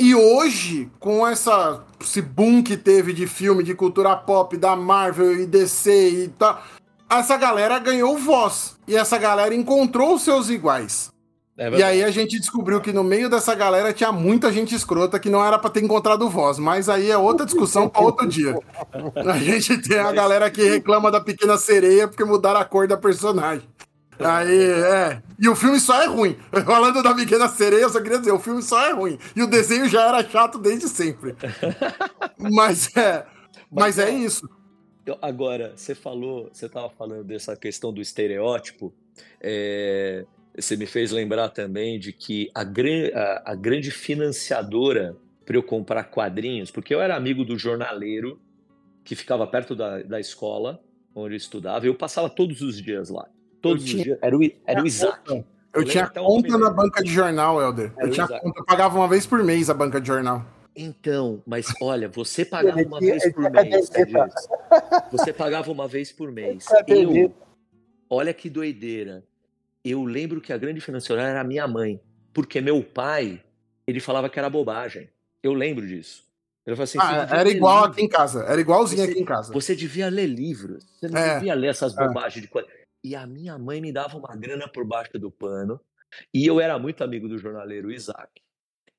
[0.00, 5.40] E hoje, com essa, esse boom que teve de filme, de cultura pop, da Marvel
[5.40, 6.60] e DC e tal,
[7.08, 8.76] essa galera ganhou voz.
[8.88, 11.11] E essa galera encontrou os seus iguais.
[11.56, 15.18] É E aí a gente descobriu que no meio dessa galera tinha muita gente escrota
[15.18, 18.54] que não era pra ter encontrado voz, mas aí é outra discussão pra outro dia.
[19.16, 22.96] A gente tem a galera que reclama da pequena sereia porque mudaram a cor da
[22.96, 23.68] personagem.
[24.18, 25.22] Aí, é.
[25.38, 26.36] E o filme só é ruim.
[26.64, 29.18] Falando da pequena sereia, eu só queria dizer, o filme só é ruim.
[29.34, 31.34] E o desenho já era chato desde sempre.
[32.38, 33.26] Mas é.
[33.70, 34.48] Mas é isso.
[35.20, 38.92] Agora, você falou, você estava falando dessa questão do estereótipo.
[39.40, 40.24] é,
[40.56, 45.62] você me fez lembrar também de que a, gran- a- a grande financiadora para eu
[45.62, 48.40] comprar quadrinhos, porque eu era amigo do jornaleiro
[49.04, 50.80] que ficava perto da, da escola
[51.14, 53.26] onde eu estudava, e eu passava todos os dias lá.
[53.60, 54.18] Todos Eu os tinha- dias.
[54.22, 55.28] Era o, era o Eu Isaac.
[55.30, 55.34] Eu
[55.74, 57.92] lembro tinha conta na banca de jornal, Helder.
[57.96, 60.44] Era Eu tinha conta, eu pagava uma vez por mês a banca de jornal.
[60.76, 63.88] Então, mas olha, você pagava uma tinha- vez por tinha mês.
[63.90, 64.24] Tadeu.
[65.10, 66.64] Você pagava uma vez por mês.
[66.86, 67.32] Eu,
[68.08, 69.22] olha que doideira.
[69.84, 72.00] Eu lembro que a grande financiadora era a minha mãe,
[72.32, 73.42] porque meu pai,
[73.86, 75.08] ele falava que era bobagem.
[75.42, 76.24] Eu lembro disso.
[76.64, 77.90] Ele falou assim: Ah, "Você devia era igual livro.
[77.92, 78.44] aqui em casa.
[78.44, 79.52] Era igualzinho Você- aqui em casa.
[79.52, 80.84] Você devia ler livros.
[80.94, 82.06] Você não É, devia ler essas é.
[82.06, 82.68] bobagens de coisa.
[83.02, 85.80] E a minha mãe me dava uma grana por baixo do pano.
[86.32, 88.30] E eu era muito amigo do jornaleiro Isaac.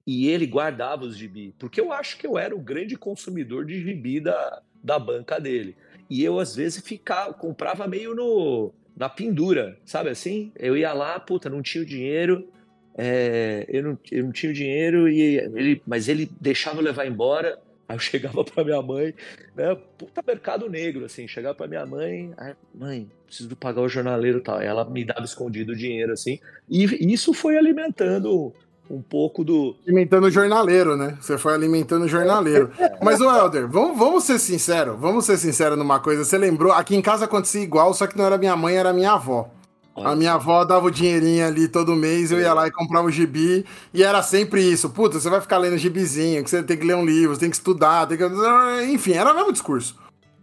[0.06, 1.56] E ele guardava os gibi.
[1.58, 5.78] Porque eu acho que eu era o grande consumidor de gibi da, da banca dele.
[6.10, 10.52] E eu, às vezes, ficava, comprava meio no, na pendura, sabe assim?
[10.58, 12.48] Eu ia lá, puta, não tinha o dinheiro.
[12.98, 17.06] é, eu, não, eu não tinha o dinheiro, e ele, mas ele deixava eu levar
[17.08, 17.60] embora.
[17.88, 19.14] Aí eu chegava pra minha mãe,
[19.56, 19.76] né?
[19.98, 21.28] Puta mercado negro, assim.
[21.28, 24.62] Chegava pra minha mãe, aí, mãe, preciso pagar o jornaleiro e tal.
[24.62, 26.40] Ela me dava escondido o dinheiro, assim.
[26.70, 28.54] E isso foi alimentando
[28.90, 29.76] um pouco do.
[29.86, 31.18] Alimentando o jornaleiro, né?
[31.20, 32.72] Você foi alimentando o jornaleiro.
[33.02, 35.00] Mas, o Helder, vamos, vamos ser sinceros.
[35.00, 36.24] Vamos ser sinceros numa coisa.
[36.24, 36.72] Você lembrou?
[36.72, 39.50] Aqui em casa acontecia igual, só que não era minha mãe, era minha avó.
[39.96, 43.12] A minha avó dava o dinheirinho ali todo mês, eu ia lá e comprava o
[43.12, 44.90] gibi, e era sempre isso.
[44.90, 47.56] Puta, você vai ficar lendo gibizinho, que você tem que ler um livro, tem que
[47.56, 48.24] estudar, tem que...
[48.92, 49.96] Enfim, era o mesmo discurso.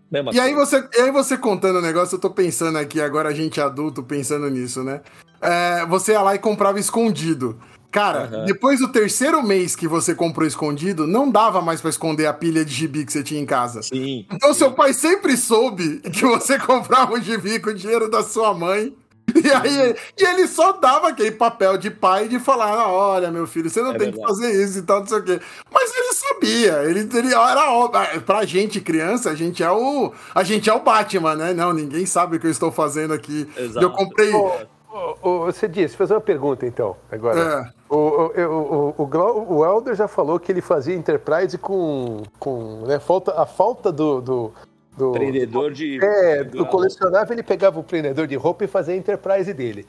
[0.09, 3.29] Mesma E aí você, e aí você contando o negócio, eu tô pensando aqui, agora
[3.29, 5.01] a gente adulto pensando nisso, né?
[5.41, 7.59] É, você ia lá e comprava escondido.
[7.91, 8.45] Cara, Aham.
[8.45, 12.65] depois do terceiro mês que você comprou escondido, não dava mais pra esconder a pilha
[12.65, 13.83] de gibi que você tinha em casa.
[13.83, 14.27] Sim.
[14.33, 14.59] Então sim.
[14.61, 18.95] seu pai sempre soube que você comprava um gibi com o dinheiro da sua mãe.
[19.33, 23.47] E aí e ele só dava aquele papel de pai de falar: "Ah, olha, meu
[23.47, 24.41] filho, você não É tem que verdade.
[24.41, 25.41] fazer isso e tal, não sei o quê.
[25.73, 28.21] Mas ele sabia, ele, ele era óbvio.
[28.23, 30.13] Pra gente, criança, a gente é o.
[30.35, 31.53] A gente é o Batman, né?
[31.55, 33.49] Não, ninguém sabe o que eu estou fazendo aqui.
[33.57, 33.87] Exato.
[33.87, 34.33] Eu comprei.
[34.35, 34.53] Ô,
[34.93, 37.41] ô, ô, você disse, fazer uma pergunta então, agora.
[37.77, 37.80] É.
[37.91, 43.01] O, o, o, o, o Helder já falou que ele fazia Enterprise com, com né,
[43.01, 44.53] falta, a falta do, do,
[44.97, 45.99] do, Prendedor de.
[46.01, 49.85] É, do colecionável ele pegava o prendedor de roupa e fazia a Enterprise dele.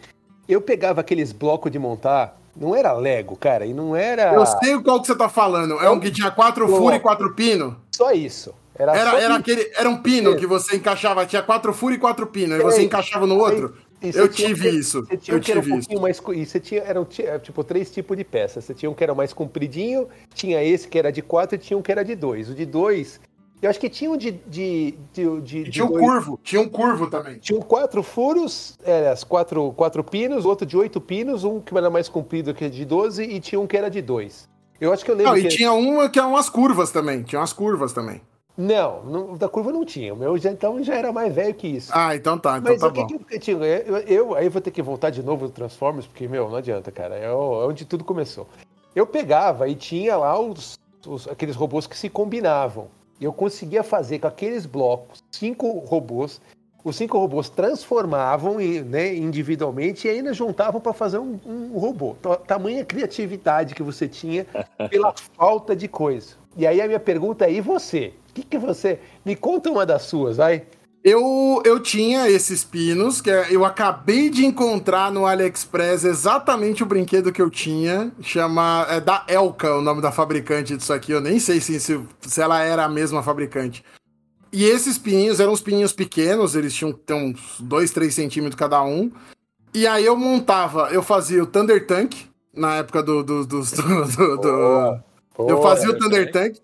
[0.50, 4.82] Eu pegava aqueles blocos de montar, não era Lego, cara, e não era Eu sei
[4.82, 5.76] qual que você tá falando.
[5.80, 6.78] É um que tinha quatro Pô.
[6.78, 7.76] furos e quatro pinos.
[7.96, 8.52] só isso.
[8.74, 9.40] Era, Era, só era, isso.
[9.42, 10.36] aquele, era um pino É.
[10.38, 13.76] que você encaixava, tinha quatro furos e quatro pinos, e você encaixava no outro.
[14.02, 15.02] Eu tive que- isso.
[15.06, 15.88] Você tinha Eu um que era um tive isso.
[15.90, 16.22] pouquinho mais.
[16.42, 18.64] E você tinha, eram ti- tipo três tipos de peças.
[18.66, 21.78] Você tinha um que era mais compridinho, tinha esse que era de quatro e tinha
[21.78, 22.50] um que era de dois.
[22.50, 23.20] O de dois.
[23.62, 24.32] Eu acho que tinha um de.
[24.32, 27.38] de, de, de- E tinha um dois- curvo, tinha um curvo também.
[27.38, 31.90] Tinha quatro furos, é, as quatro, quatro pinos, outro de oito pinos, um que era
[31.90, 34.50] mais comprido que de 12 e tinha um que era de dois.
[34.80, 37.22] Eu acho que eu lembro Não, e tinha uma que eram umas curvas também.
[37.22, 38.20] Tinha umas curvas também.
[38.58, 40.14] Não, não, da curva não tinha.
[40.14, 41.92] O meu já, então já era mais velho que isso.
[41.94, 43.58] Ah, então tá, então Mas tá o que, que eu tinha?
[43.58, 46.92] Eu, eu- aí vou ter que voltar de novo no Transformers, porque, meu, não adianta,
[46.92, 47.16] cara.
[47.16, 48.48] É é onde tudo começou.
[48.96, 52.88] Eu pegava e tinha lá os, os- aqueles robôs que se combinavam.
[53.20, 56.42] Eu conseguia fazer com aqueles blocos cinco robôs.
[56.84, 62.16] Os cinco robôs transformavam né, individualmente e ainda juntavam para fazer um, um robô.
[62.22, 64.46] Ta- Tamanha criatividade que você tinha
[64.90, 66.36] pela falta de coisa.
[66.58, 68.14] E aí a minha pergunta é: e você?
[68.32, 69.00] O que, que você.
[69.26, 70.63] Me conta uma das suas, vai.
[71.04, 76.86] Eu, eu tinha esses pinos, que é- eu acabei de encontrar no AliExpress exatamente o
[76.86, 78.12] brinquedo que eu tinha.
[78.22, 78.86] Chama.
[78.89, 81.12] É da Elka o nome da fabricante disso aqui.
[81.12, 83.84] Eu nem sei se, se, se ela era a mesma fabricante.
[84.54, 89.10] E esses pininhos eram uns pininhos pequenos, eles tinham uns 2, 3 centímetros cada um.
[89.74, 92.13] E aí eu montava, eu fazia o Thunder Tank,
[92.54, 93.24] na época do.
[93.24, 95.00] do, dos- do, do- do-
[95.50, 96.58] eu Pô, fazia o Thunder Thunder Tank.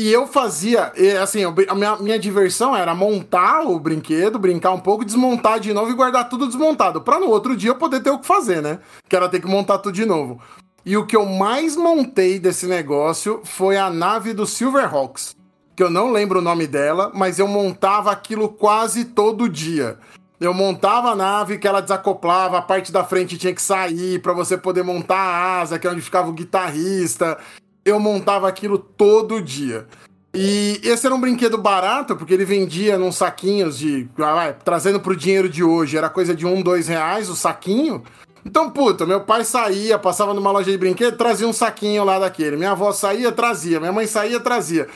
[0.00, 5.04] E eu fazia, assim, a minha, minha diversão era montar o brinquedo, brincar um pouco,
[5.04, 7.02] desmontar de novo e guardar tudo desmontado.
[7.02, 8.78] Pra no outro dia eu poder ter o que fazer, né?
[9.06, 10.40] Que era ter que montar tudo de novo.
[10.86, 15.36] E o que eu mais montei desse negócio foi a nave do Silverhawks.
[15.76, 19.98] Que eu não lembro o nome dela, mas eu montava aquilo quase todo dia.
[20.40, 24.32] Eu montava a nave que ela desacoplava, a parte da frente tinha que sair pra
[24.32, 27.36] você poder montar a asa, que é onde ficava o guitarrista.
[27.84, 29.86] Eu montava aquilo todo dia.
[30.32, 34.08] E esse era um brinquedo barato, porque ele vendia nos saquinhos de.
[34.18, 38.02] ah, trazendo pro dinheiro de hoje, era coisa de um, dois reais o saquinho.
[38.44, 42.56] Então, puta, meu pai saía, passava numa loja de brinquedo, trazia um saquinho lá daquele.
[42.56, 43.80] Minha avó saía, trazia.
[43.80, 44.88] Minha mãe saía, trazia.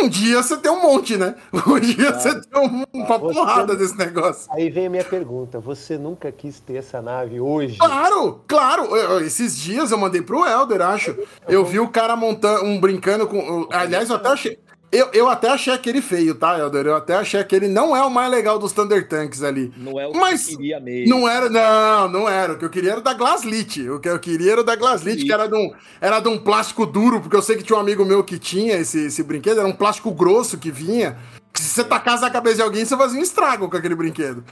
[0.00, 1.34] Um dia você tem um monte, né?
[1.66, 4.46] Um dia você tem um- uma Você- porrada desse negócio.
[4.52, 7.78] Aí vem a minha pergunta: você nunca quis ter essa nave hoje?
[7.78, 8.96] Claro, claro.
[8.96, 11.16] Eu- esses dias eu mandei pro Helder, acho.
[11.48, 13.38] Eu vi o cara montando, um brincando com.
[13.38, 14.58] eu- Aliás, eu até achei.
[14.90, 16.86] Eu, eu até achei aquele feio, tá, Helder?
[16.86, 19.70] Eu até achei aquele não é o mais legal dos Thunder Tanks ali.
[19.76, 21.14] Não é o Mas que eu queria mesmo.
[21.14, 22.54] Não era, não, não era.
[22.54, 23.86] O que eu queria era o da Glaslit.
[23.90, 26.38] O que eu queria era o da Glaslit, que era de, um, era de um
[26.38, 29.58] plástico duro, porque eu sei que tinha um amigo meu que tinha esse, esse brinquedo,
[29.58, 31.18] era um plástico grosso que vinha.
[31.52, 34.42] Que se você tacasse na cabeça de alguém, você fazia um estrago com aquele brinquedo.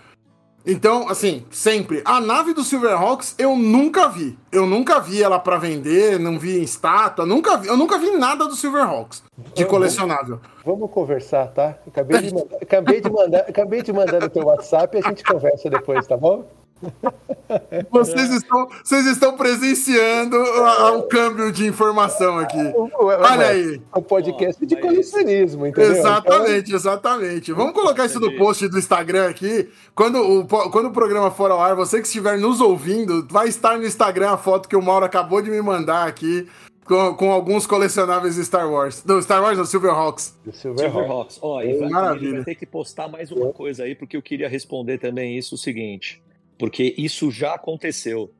[0.66, 2.02] Então, assim, sempre.
[2.04, 4.36] A nave do Silverhawks eu nunca vi.
[4.50, 8.10] Eu nunca vi ela pra vender, não vi em estátua, nunca vi, eu nunca vi
[8.12, 9.22] nada do Silverhawks
[9.54, 10.40] de colecionável.
[10.64, 11.78] Vamos conversar, tá?
[11.86, 15.22] Acabei de mandar, acabei de mandar, acabei de mandar no teu WhatsApp e a gente
[15.22, 16.44] conversa depois, tá bom?
[17.90, 22.58] Vocês estão, vocês estão presenciando o câmbio de informação aqui.
[22.98, 23.80] Olha aí.
[23.94, 25.92] É um podcast de colecionismo, entendeu?
[25.92, 27.52] Exatamente, exatamente.
[27.52, 29.68] Vamos colocar isso no post do Instagram aqui.
[29.94, 33.78] Quando o, quando o programa for ao ar, você que estiver nos ouvindo, vai estar
[33.78, 36.48] no Instagram a foto que o Mauro acabou de me mandar aqui
[36.86, 39.02] com, com alguns colecionáveis de Star Wars.
[39.02, 40.34] Do Star Wars, não, Silverhawks.
[40.40, 40.94] Então, do Silverhawks.
[40.94, 41.38] Silverhawks.
[41.42, 42.26] Ó, e vai, Maravilha.
[42.26, 45.54] ele vai ter que postar mais uma coisa aí, porque eu queria responder também isso
[45.54, 46.22] o seguinte,
[46.58, 48.32] porque isso já aconteceu.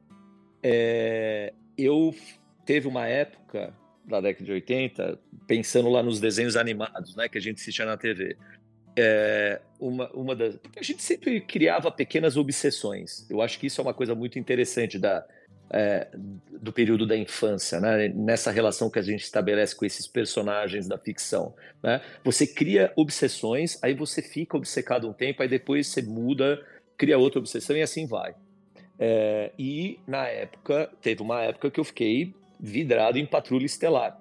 [0.62, 2.14] É, eu
[2.64, 3.72] teve uma época
[4.05, 7.96] da década de 80, pensando lá nos desenhos animados, né, que a gente assistia na
[7.96, 8.37] TV.
[8.98, 13.29] É, uma, uma das, a gente sempre criava pequenas obsessões.
[13.29, 15.26] Eu acho que isso é uma coisa muito interessante da,
[15.70, 16.09] é,
[16.61, 18.09] do período da infância, né?
[18.09, 21.55] nessa relação que a gente estabelece com esses personagens da ficção.
[21.83, 22.00] Né?
[22.24, 26.64] Você cria obsessões, aí você fica obcecado um tempo, aí depois você muda,
[26.97, 28.35] cria outra obsessão e assim vai.
[28.99, 34.19] É, e na época, teve uma época que eu fiquei vidrado em Patrulha Estelar.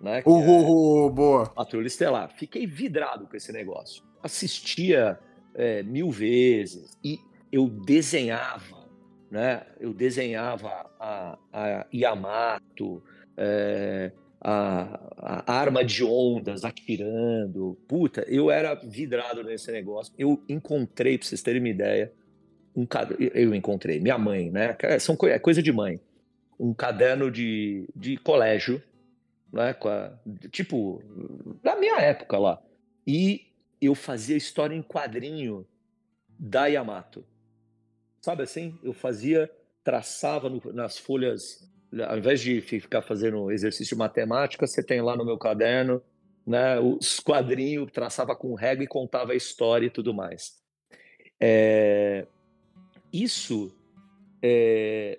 [0.00, 0.20] Né?
[0.20, 1.46] É- Uhul, boa.
[1.46, 2.30] Patrulha Estelar.
[2.36, 4.02] Fiquei vidrado com esse negócio.
[4.22, 5.18] Assistia
[5.54, 7.18] é, mil vezes e
[7.52, 8.88] eu desenhava,
[9.30, 9.62] né?
[9.78, 13.02] Eu desenhava a, a Yamato,
[13.36, 14.10] é,
[14.44, 17.78] a, a arma de ondas atirando.
[17.88, 20.12] Puta, eu era vidrado nesse negócio.
[20.18, 22.12] Eu encontrei, pra vocês terem uma ideia,
[22.76, 22.86] um.
[23.34, 24.76] Eu encontrei, minha mãe, né?
[25.00, 25.98] São é coisa de mãe.
[26.60, 28.80] Um caderno de, de colégio
[29.52, 30.12] né, com a-
[30.50, 31.02] tipo,
[31.62, 32.62] da minha época lá.
[33.06, 33.46] E
[33.80, 35.66] eu fazia história em quadrinho
[36.38, 37.24] da Yamato.
[38.20, 38.78] Sabe assim?
[38.82, 39.50] Eu fazia,
[39.82, 41.68] traçava no- nas folhas,
[42.02, 46.02] ao invés de ficar fazendo exercício de matemática, você tem lá no meu caderno,
[46.46, 50.62] né, os quadrinhos, traçava com régua e contava a história e tudo mais.
[51.40, 52.26] É,
[53.12, 53.74] isso
[54.42, 55.18] é,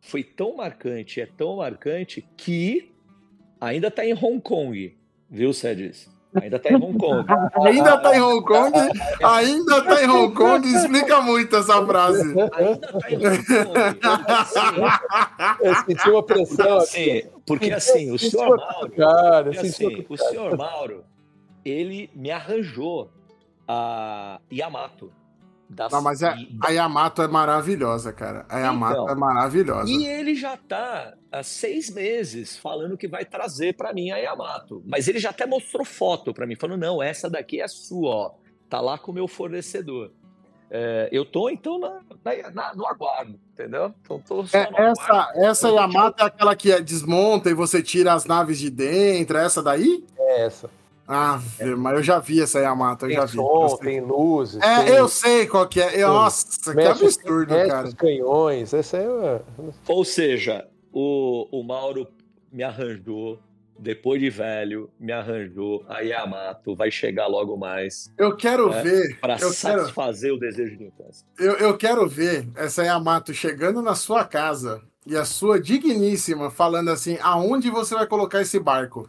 [0.00, 2.92] foi tão marcante, é tão marcante que
[3.60, 4.96] ainda está em Hong Kong,
[5.30, 6.15] viu, Cedric?
[6.42, 7.26] Ainda está em Hong Kong.
[7.66, 8.72] Ainda tá em Hong Kong?
[9.24, 10.68] Ainda tá em Hong Kong?
[10.68, 12.22] Explica muito essa frase.
[12.22, 13.98] Ainda está em Hong Kong.
[15.60, 21.04] Eu senti uma pressão Assim, porque assim, o senhor Mauro, Cara, assim, o senhor Mauro,
[21.64, 23.10] ele me arranjou
[23.66, 25.12] a Yamato.
[25.68, 28.46] Da, Não, mas é, e- a Yamato é maravilhosa, cara.
[28.48, 29.08] A Yamato Então.
[29.10, 29.90] é maravilhosa.
[29.90, 34.82] E ele já tá há seis meses falando que vai trazer pra mim a Yamato.
[34.86, 38.30] Mas ele já até mostrou foto pra mim, falando: não, essa daqui é sua, ó.
[38.70, 40.12] Tá lá com o meu fornecedor.
[40.68, 43.94] É, eu tô, então, na, na- na- no aguardo, entendeu?
[44.02, 45.38] Então, tô só É, no essa, aguardo.
[45.44, 49.44] essa Yamato é aquela que é- desmonta e você tira as naves de dentro, é
[49.44, 50.04] essa daí?
[50.18, 50.68] É essa.
[51.08, 51.40] Ah,
[51.78, 53.36] mas eu já vi essa Yamato, eu Tem já vi.
[53.36, 54.60] som, tem luzes.
[54.62, 56.02] É, tem- eu sei qual que é.
[56.02, 57.86] Eu- Nossa, que mexe- absurdo, mexe cara.
[57.88, 58.74] os canhões.
[58.74, 59.40] Essa é uma...
[59.88, 62.08] Ou seja, o, o Mauro
[62.52, 63.38] me arranjou,
[63.78, 69.20] depois de velho, me arranjou a Yamato, vai chegar logo mais Eu quero É, ver,
[69.20, 71.26] para eu quero, satisfazer o desejo de infância.
[71.38, 76.88] eu, eu quero ver essa Yamato chegando na sua casa e a sua digníssima falando
[76.88, 79.08] assim, aonde você vai colocar esse barco?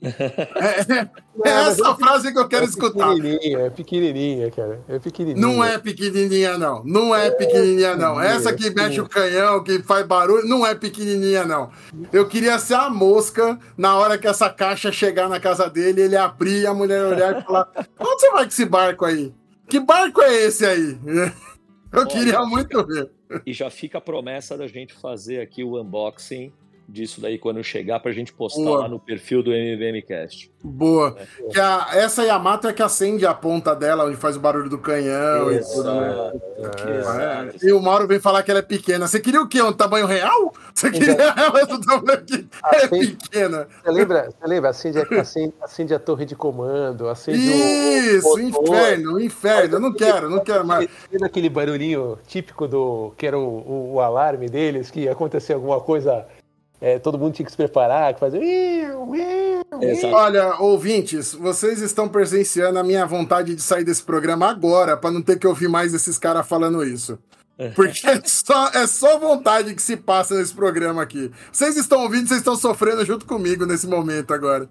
[0.00, 1.10] É, é-
[1.44, 3.08] é essa frase que eu quero é escutar.
[3.14, 4.80] pequenininha, é pequenininha, cara.
[4.88, 5.46] É pequenininha.
[5.46, 6.84] Não é pequenininha, não.
[6.84, 8.20] Não é pequenininha, não.
[8.20, 11.70] Essa que mexe o canhão, que faz barulho, não é pequenininha, não.
[12.12, 16.16] Eu queria ser a mosca na hora que essa caixa chegar na casa dele, ele
[16.16, 19.34] abrir, a mulher olhar e falar: Onde você vai com esse barco aí?
[19.68, 20.98] Que barco é esse aí?
[21.90, 23.10] Eu queria muito ver.
[23.46, 26.52] E já fica a promessa da gente fazer aqui o unboxing
[26.88, 28.80] disso daí quando chegar pra gente postar Boa.
[28.80, 30.50] lá no perfil do MVMcast.
[30.64, 31.16] Boa.
[31.52, 34.78] Que a- essa Yamato é que acende a ponta dela, onde faz o barulho do
[34.78, 36.32] canhão e tudo, né?
[36.98, 37.56] Exato.
[37.62, 39.06] É, E o Mauro vem falar que ela é pequena.
[39.06, 39.60] Você queria o quê?
[39.62, 40.52] Um tamanho real?
[40.74, 43.68] Você queria ela do tamanho que é Acende- pequena?
[43.84, 44.30] Você lembra?
[44.30, 44.70] Você lembra?
[44.70, 48.40] Acende, a- acende, acende a torre de comando, acende o- Isso, o.
[48.40, 49.76] inferno, o inferno.
[49.76, 50.88] Eu não quero, não quero mais.
[51.12, 53.12] Lembra aquele barulhinho típico do.
[53.16, 56.26] que era o, o- o alarme deles, que ia acontecer alguma coisa,
[56.80, 58.40] é, todo mundo tinha que se preparar, que fazia.
[58.42, 60.14] "Iu, iu, Exato.
[60.14, 65.22] Olha, ouvintes, vocês estão presenciando a minha vontade de sair desse programa agora, pra não
[65.22, 67.18] ter que ouvir mais esses caras falando isso.
[67.74, 71.30] Porque é só, é só vontade que se passa nesse programa aqui.
[71.50, 74.68] Vocês estão ouvindo, vocês estão sofrendo junto comigo nesse momento agora.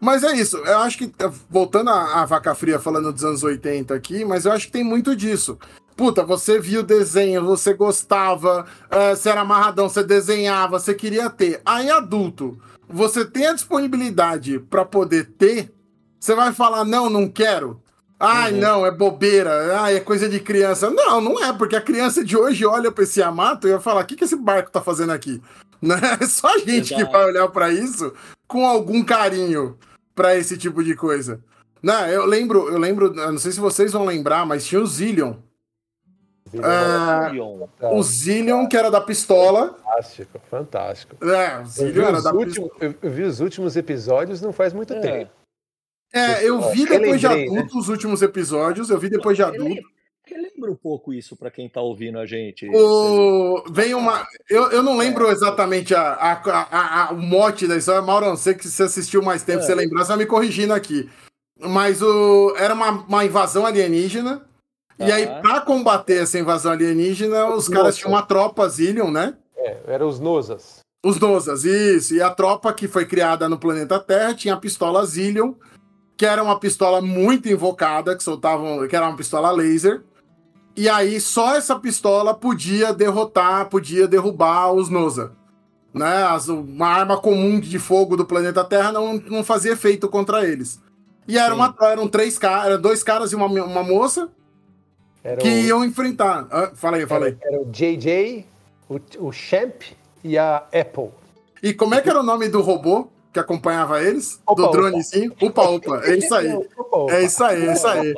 [0.00, 1.12] Mas é isso, eu acho que,
[1.48, 5.16] voltando à, vaca fria falando dos anos 80 aqui, mas eu acho que tem muito
[5.16, 5.58] disso.
[5.96, 11.30] Puta, você viu o desenho, você gostava, é, você era amarradão, você desenhava, você queria
[11.30, 11.62] ter.
[11.64, 15.72] Aí, adulto, você tem a disponibilidade pra poder ter,
[16.18, 17.80] você vai falar, não, não quero.
[18.24, 18.60] Ai, Uhum.
[18.60, 19.80] não, é bobeira.
[19.80, 20.90] Ai, é coisa de criança.
[20.90, 24.02] Não, não é, porque a criança de hoje olha pra esse Yamato e vai falar:
[24.02, 25.42] o que, que esse barco tá fazendo aqui?
[25.82, 25.96] Né?
[26.18, 28.14] É só a gente que vai olhar pra isso
[28.48, 29.76] com algum carinho
[30.14, 31.40] pra esse tipo de coisa.
[31.82, 34.86] Não, eu lembro, eu lembro, eu não sei se vocês vão lembrar, mas tinha o
[34.86, 35.34] Zillion.
[36.62, 37.66] Ah, Leon.
[37.80, 39.76] O Zillion, que era da pistola.
[39.84, 41.16] Fantástico, fantástico.
[41.22, 44.40] É, o Eu vi, Zillion era os da últimos, eu- eu vi os últimos episódios
[44.40, 45.00] não faz muito É.
[45.00, 45.30] tempo.
[46.14, 47.42] É, eu vi depois de né?
[47.44, 49.82] adulto os últimos episódios, eu vi depois de adulto.
[50.26, 52.66] Relembra um pouco isso pra quem tá ouvindo a gente.
[52.72, 53.62] O...
[53.70, 54.26] Vem uma.
[54.48, 58.00] Eu, eu não lembro exatamente a, a, a- a- o mote da história.
[58.00, 59.62] Mauro, não sei que você assistiu mais tempo, É.
[59.62, 61.10] você lembrar, você vai me corrigindo aqui.
[61.60, 62.54] Mas o...
[62.56, 64.46] era uma, uma invasão alienígena.
[64.98, 65.14] E Tá.
[65.14, 67.98] aí, pra combater essa invasão alienígena, os caras Nossa.
[67.98, 69.34] tinham uma tropa Zillion, né?
[69.58, 70.78] É, eram os Nosas.
[71.04, 72.14] Os Nosas, isso.
[72.14, 75.52] E a tropa que foi criada no planeta Terra tinha a pistola Zillion,
[76.16, 80.02] que era uma pistola muito invocada, que soltavam, que era uma pistola laser.
[80.76, 85.32] E aí só essa pistola podia derrotar, podia derrubar os Nosa.
[85.92, 86.24] Né?
[86.24, 90.80] As- uma arma comum de fogo do planeta Terra não, não fazia efeito contra eles.
[91.26, 91.54] E era Sim.
[91.54, 94.28] uma, eram três caras, dois caras e uma, uma moça
[95.22, 96.46] Era que o, iam enfrentar.
[96.50, 97.36] Ah, fala aí, fala aí.
[97.40, 98.44] era, era o JJ,
[98.88, 99.82] o, o Champ
[100.22, 101.10] e a Apple.
[101.62, 104.40] E como é que era o nome do robô que acompanhava eles?
[104.46, 104.76] Opa, do opa.
[104.78, 105.32] dronezinho?
[105.42, 106.00] Upa, opa.
[106.04, 106.54] É isso aí.
[106.78, 107.12] Opa, opa.
[107.12, 108.14] É isso aí, é isso aí.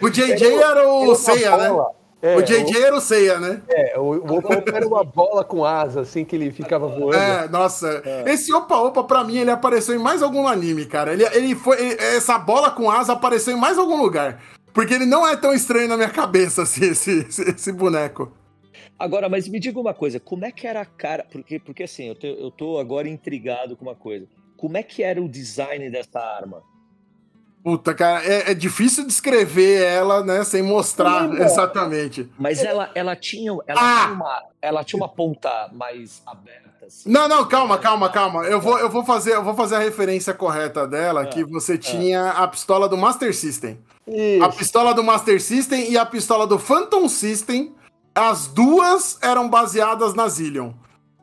[0.00, 1.84] O JJ era o Seiya, né?
[2.22, 3.60] É, O JJ era o Seiya, né?
[3.68, 7.16] É, o, o Opa Opa era uma bola com asa, assim, que ele ficava voando.
[7.16, 8.00] É, nossa.
[8.26, 11.12] Esse Opa Opa, pra mim, ele apareceu em mais algum anime, cara.
[11.12, 11.80] Ele, ele foi.
[11.80, 14.40] ele- essa bola com asa apareceu em mais algum lugar.
[14.72, 18.32] Porque ele não é tão estranho na minha cabeça, assim, esse, esse, esse boneco.
[18.98, 21.26] Agora, mas me diga uma coisa, como é que era a cara.
[21.30, 24.26] Porque, porque assim, eu, te- eu tô agora intrigado com uma coisa.
[24.62, 26.62] Como é que era o design dessa arma?
[27.64, 31.44] Puta, cara, é, é difícil descrever ela, né, sem mostrar Lembra?
[31.44, 32.30] exatamente.
[32.38, 34.02] Mas ela, ela, tinha, ela, Ah!
[34.04, 36.86] tinha uma, ela tinha uma ponta mais aberta.
[36.86, 37.10] Assim.
[37.10, 38.44] Não, não, calma, calma, calma.
[38.44, 41.76] Eu vou, eu vou fazer, eu vou fazer a referência correta dela, É, que você
[41.76, 43.80] tinha a pistola do Master System.
[44.06, 44.44] Isso.
[44.44, 47.74] A pistola do Master System e a pistola do Phantom System,
[48.14, 50.70] as duas eram baseadas na Zillion.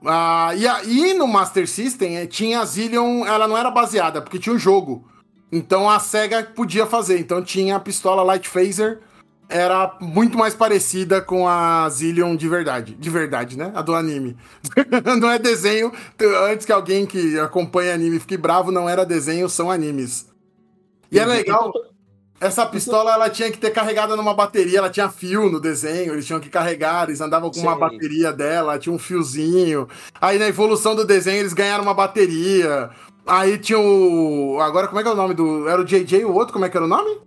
[0.05, 4.21] Ah, e, a- e no Master System eh, tinha a Zillion, ela não era baseada,
[4.21, 5.05] porque tinha o jogo.
[5.51, 7.19] Então a SEGA podia fazer.
[7.19, 8.99] Então tinha a pistola Light Phaser,
[9.49, 12.95] era muito mais parecida com a Zillion de verdade.
[12.95, 13.71] De verdade, né?
[13.75, 14.37] A do anime.
[15.19, 15.91] não é desenho.
[16.49, 20.27] Antes que alguém que acompanha anime fique bravo, não era desenho, são animes.
[21.11, 21.73] E é legal.
[22.39, 26.25] Essa pistola ela tinha que ter carregada numa bateria, ela tinha fio no desenho, eles
[26.25, 27.79] tinham que carregar, eles andavam com uma Sei.
[27.79, 29.87] bateria dela, tinha um fiozinho.
[30.21, 32.89] Aí na evolução do desenho eles ganharam uma bateria.
[33.27, 34.57] Aí tinha o.
[34.61, 35.67] Agora como é que é o nome do.
[35.67, 36.53] Era o JJ o outro?
[36.53, 37.19] Como é que era o nome?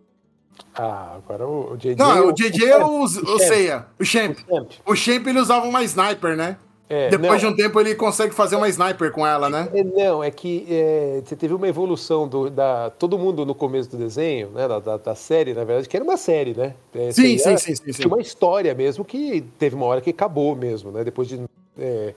[0.74, 1.96] Ah, agora o, JJ.
[1.96, 3.38] Não, o JJ é o, o Champ.
[3.40, 4.38] Seiya, o Champ.
[4.48, 4.70] O Champ.
[4.86, 6.56] O Champ ele usava uma sniper, né?
[6.88, 9.66] É, Depois de não, um tempo ele consegue fazer uma sniper com ela, né?
[9.72, 12.90] é, Não, é que é, você teve uma evolução do, da.
[12.90, 14.68] Todo mundo no começo do desenho, né?
[14.68, 16.74] Da, da, da série, na verdade, que era uma série, né?
[16.94, 17.92] É, Sim, sim, sim, sim, sim.
[17.92, 21.02] Tinha uma história mesmo que teve uma hora que acabou mesmo, né?
[21.02, 21.40] Depois de.
[21.78, 22.14] é,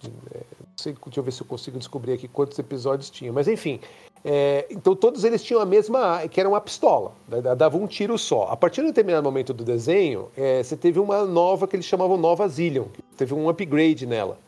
[0.00, 3.30] de- é, não sei, deixa eu ver se eu consigo descobrir aqui quantos episódios tinha.
[3.32, 3.78] Mas enfim.
[4.24, 6.26] É, então todos eles tinham a mesma.
[6.28, 7.12] que era uma pistola.
[7.28, 8.44] né, Dava um tiro só.
[8.44, 11.84] A partir de um determinado momento do desenho, é, você teve uma nova que eles
[11.84, 12.84] chamavam Nova Zillion.
[12.84, 14.38] que Teve um upgrade nela.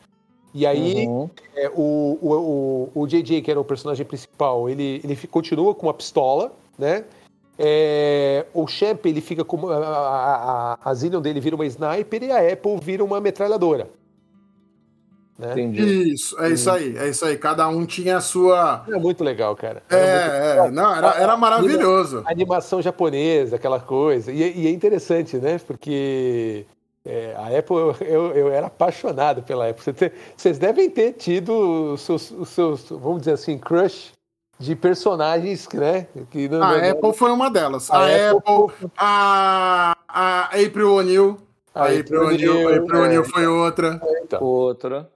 [0.53, 1.05] E aí.
[1.05, 1.29] Uhum.
[1.55, 5.85] É, o, o, o, o JJ, que era o personagem principal, ele, ele continua com
[5.85, 7.05] uma pistola, né?
[7.59, 9.69] É, o Champ, ele fica com.
[9.69, 13.87] A, a, a, a Zillion dele vira uma sniper e a Apple vira uma metralhadora.
[15.37, 15.51] Né?
[15.51, 16.13] Entendi.
[16.13, 17.37] Isso, é isso aí, é isso aí.
[17.37, 18.83] Cada um tinha a sua.
[18.87, 19.83] É muito legal, cara.
[19.87, 20.33] Era muito-
[20.63, 22.23] É, é, não, era, era maravilhoso.
[22.25, 24.31] A animação japonesa, aquela coisa.
[24.31, 25.59] E, e é interessante, né?
[25.65, 26.65] Porque
[27.05, 29.93] é, a Apple, eu, eu, eu era apaixonado pela Apple.
[30.35, 34.11] Vocês devem ter tido os seus, os seus, vamos dizer assim, crush
[34.59, 36.07] de personagens, né?
[36.31, 37.91] Que não, A não- Apple foi uma delas.
[37.91, 41.37] A A, Apple- Apple, a, a April O'Neil.
[41.75, 43.25] A A April April O'Neil a O'Neil, April O'Neil é.
[43.25, 44.01] foi outra.
[44.23, 45.07] Então, Outra.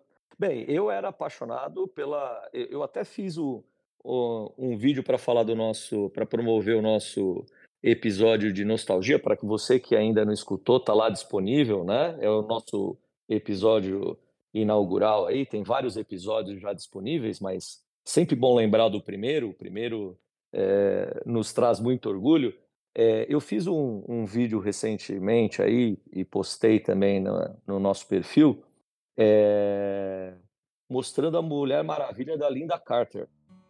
[0.42, 2.50] Bem, eu era apaixonado pela.
[2.52, 3.64] Eu até fiz o,
[4.04, 6.10] o- um vídeo para falar do nosso.
[6.10, 7.46] para promover o nosso
[7.84, 12.18] episódio de nostalgia, para que você que ainda não escutou, tá lá disponível, né?
[12.20, 12.98] É o nosso
[13.30, 14.18] episódio
[14.52, 19.50] inaugural aí, tem vários episódios já disponíveis, mas sempre bom lembrar do primeiro.
[19.50, 20.18] O primeiro
[20.52, 22.52] eh, nos traz muito orgulho.
[22.96, 27.32] É, eu fiz um, um vídeo recentemente aí e postei também no,
[27.68, 28.64] no nosso perfil,
[29.24, 30.34] é,
[30.90, 33.28] mostrando a Mulher Maravilha da Linda Carter.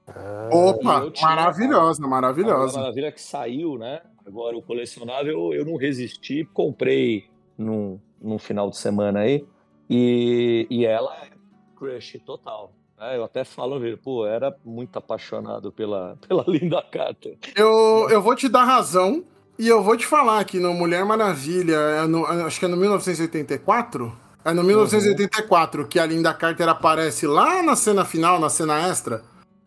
[0.08, 2.80] Ah, Opa, tinha- maravilhosa, A Mulher maravilhosa.
[2.80, 4.02] Maravilha que saiu, né?
[4.26, 7.26] Agora o colecionável eu não resisti, comprei
[7.58, 9.46] num, num final de semana aí.
[9.90, 11.30] E, e ela é
[11.76, 12.72] crush total.
[12.98, 13.18] né?
[13.18, 17.38] Eu até falo, pô, era muito apaixonado pela, pela Linda Carter.
[17.56, 19.24] Eu, eu vou te dar razão
[19.60, 22.78] e eu vou te falar que no Mulher Maravilha, é no- acho que é no
[22.78, 24.12] 1984.
[24.44, 29.22] É no 1984 que a Linda Carter aparece lá na cena final, na cena extra.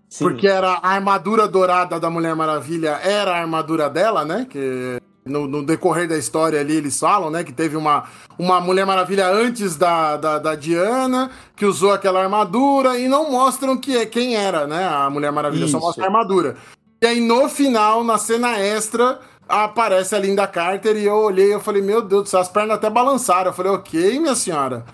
[0.08, 4.46] Sim, Porque era a armadura dourada da Mulher Maravilha, era a armadura dela, né?
[4.48, 7.42] Que no, no decorrer da história ali eles falam, né?
[7.42, 8.04] Que teve uma,
[8.38, 13.76] uma Mulher Maravilha antes da, da, da Diana, que usou aquela armadura e não mostram
[13.76, 14.86] que é, quem era, né?
[14.86, 15.86] A Mulher Maravilha só Isso.
[15.86, 16.56] mostra a armadura.
[17.02, 21.60] E aí no final, na cena extra, aparece a Linda Carter e eu olhei eu
[21.60, 23.50] falei, meu Deus do céu, as pernas até balançaram.
[23.50, 24.84] Eu falei, ok, minha senhora.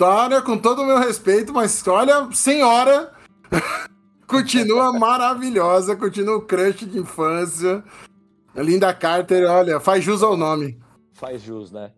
[0.00, 3.12] Olha, com todo o meu respeito, mas olha, senhora,
[4.26, 7.82] continua maravilhosa, continua o crush de infância.
[8.54, 10.78] A Linda Carter, olha, faz jus ao nome.
[11.12, 11.92] faz jus, né?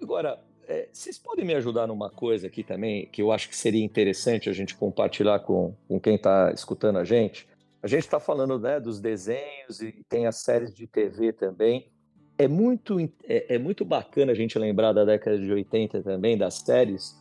[0.00, 3.84] Agora, é, vocês podem me ajudar numa coisa aqui também, que eu acho que seria
[3.84, 7.46] interessante a gente compartilhar com, com quem está escutando a gente.
[7.82, 11.90] A gente está falando né, dos desenhos e tem as séries de TV também.
[12.38, 16.54] É muito, é, é muito bacana a gente lembrar da década de 80 também, das
[16.54, 17.16] séries,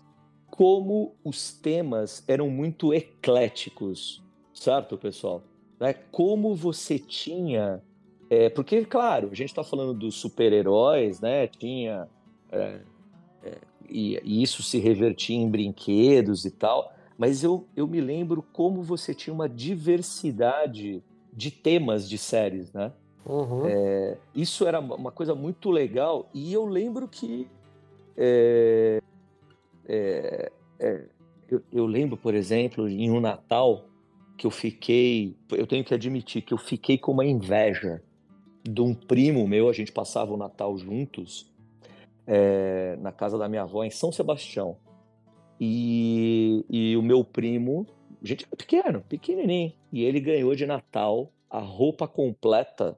[0.49, 5.43] como os temas eram muito ecléticos, certo, pessoal?
[5.79, 5.93] Né?
[6.11, 7.81] Como você tinha
[8.31, 11.47] é, porque, claro, a gente está falando dos super-heróis, né?
[11.47, 12.07] Tinha.
[12.49, 12.79] é,
[13.43, 13.57] é,
[13.89, 18.81] e, e isso se revertia em brinquedos e tal, mas eu, eu me lembro como
[18.81, 22.91] você tinha uma diversidade de temas de séries, né?
[23.23, 23.67] uhum.
[23.67, 27.47] É, isso era uma coisa muito legal e eu lembro que
[28.17, 29.03] é,
[29.87, 31.05] é, é,
[31.47, 33.85] eu, eu lembro, por exemplo, em um Natal
[34.35, 38.01] que eu fiquei, eu tenho que admitir que eu fiquei com uma inveja
[38.63, 41.47] de um primo meu, a gente passava o Natal juntos
[42.25, 44.75] é, na casa da minha avó em São Sebastião
[45.63, 47.85] e, e o meu primo,
[48.23, 52.97] gente pequeno, pequenininho, e ele ganhou de Natal a roupa completa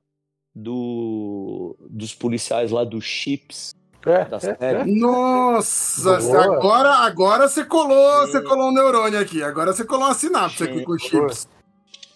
[0.56, 4.96] do, dos policiais lá do Chips É, da é, série.
[4.98, 6.56] Nossa, Boa.
[6.58, 8.32] agora, agora você colou, Sim.
[8.32, 9.44] você colou um neurônio aqui.
[9.44, 10.84] Agora você colou uma sinapse aqui Sim.
[10.86, 11.50] com o chips.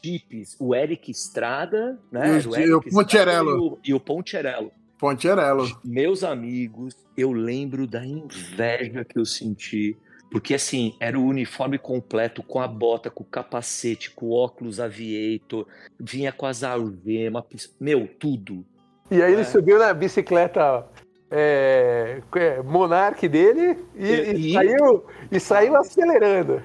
[0.03, 2.37] Chips, o Eric Estrada, né?
[2.37, 3.49] o- e o Eric Estrada Poncherello.
[3.51, 4.71] E o, e o Poncherello.
[4.99, 5.79] Poncherello.
[5.83, 9.97] Meus amigos, eu lembro da inveja que eu senti.
[10.29, 14.79] Porque assim, era o uniforme completo, com a bota, com o capacete, com o óculos
[14.79, 15.65] aviator,
[15.99, 17.43] vinha com as algemas,
[17.79, 18.65] meu, tudo.
[19.09, 19.45] E aí ele É.
[19.45, 20.85] subiu na bicicleta
[21.31, 26.61] é, é, Monark dele e, e E- saiu, e saiu acelerando.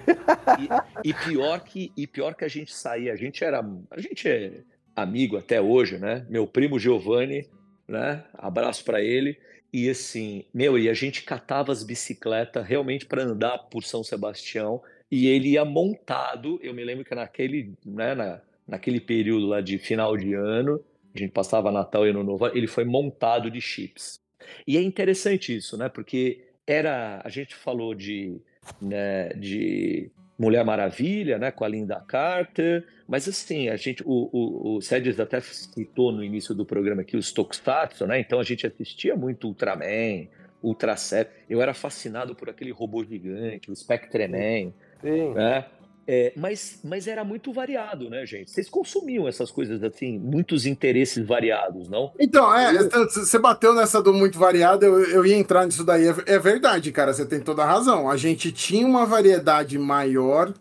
[1.05, 4.61] E pior que e pior que a gente saía, a gente era, a gente é
[4.95, 6.27] amigo até hoje, né?
[6.29, 7.49] Meu primo Giovanni,
[7.89, 8.25] né?
[8.35, 9.39] Abraço pra ele.
[9.73, 14.83] E assim, meu, e a gente catava as bicicletas realmente para andar por São Sebastião
[15.11, 16.61] e ele ia montado.
[16.62, 20.83] Eu me lembro que naquele, né, na, naquele período lá de final de ano,
[21.14, 24.20] a gente passava Natal e Ano Novo, ele foi montado de chips.
[24.66, 25.89] E é interessante isso, né?
[25.89, 28.41] Porque era, a gente falou de,
[28.81, 34.76] né, de Mulher Maravilha, né, com a Linda Carter, mas assim, a gente, o, o,
[34.76, 38.66] o Cedric até citou no início do programa aqui os Tokusatsu, né, então a gente
[38.66, 40.26] assistia muito Ultraman,
[40.62, 45.35] Ultra Set, eu era fascinado por aquele robô gigante, o Spectreman, Sim.
[45.35, 45.66] né,
[46.07, 51.24] é, mas, mas era muito variado, né, gente, vocês consumiam essas coisas assim, muitos interesses
[51.24, 52.12] variados, não?
[52.18, 56.09] Então, é, você bateu nessa do muito variado, eu, eu ia entrar nisso daí.
[56.09, 58.11] É, é verdade, cara, você tem toda a razão.
[58.11, 60.53] A gente tinha uma variedade maior,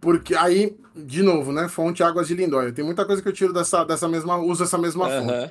[0.00, 1.68] porque aí, de novo, né?
[1.68, 2.72] Fonte Águas de Lindóia.
[2.72, 5.32] Tem muita coisa que eu tiro dessa, dessa mesma, uso essa mesma fonte.
[5.32, 5.50] Aham.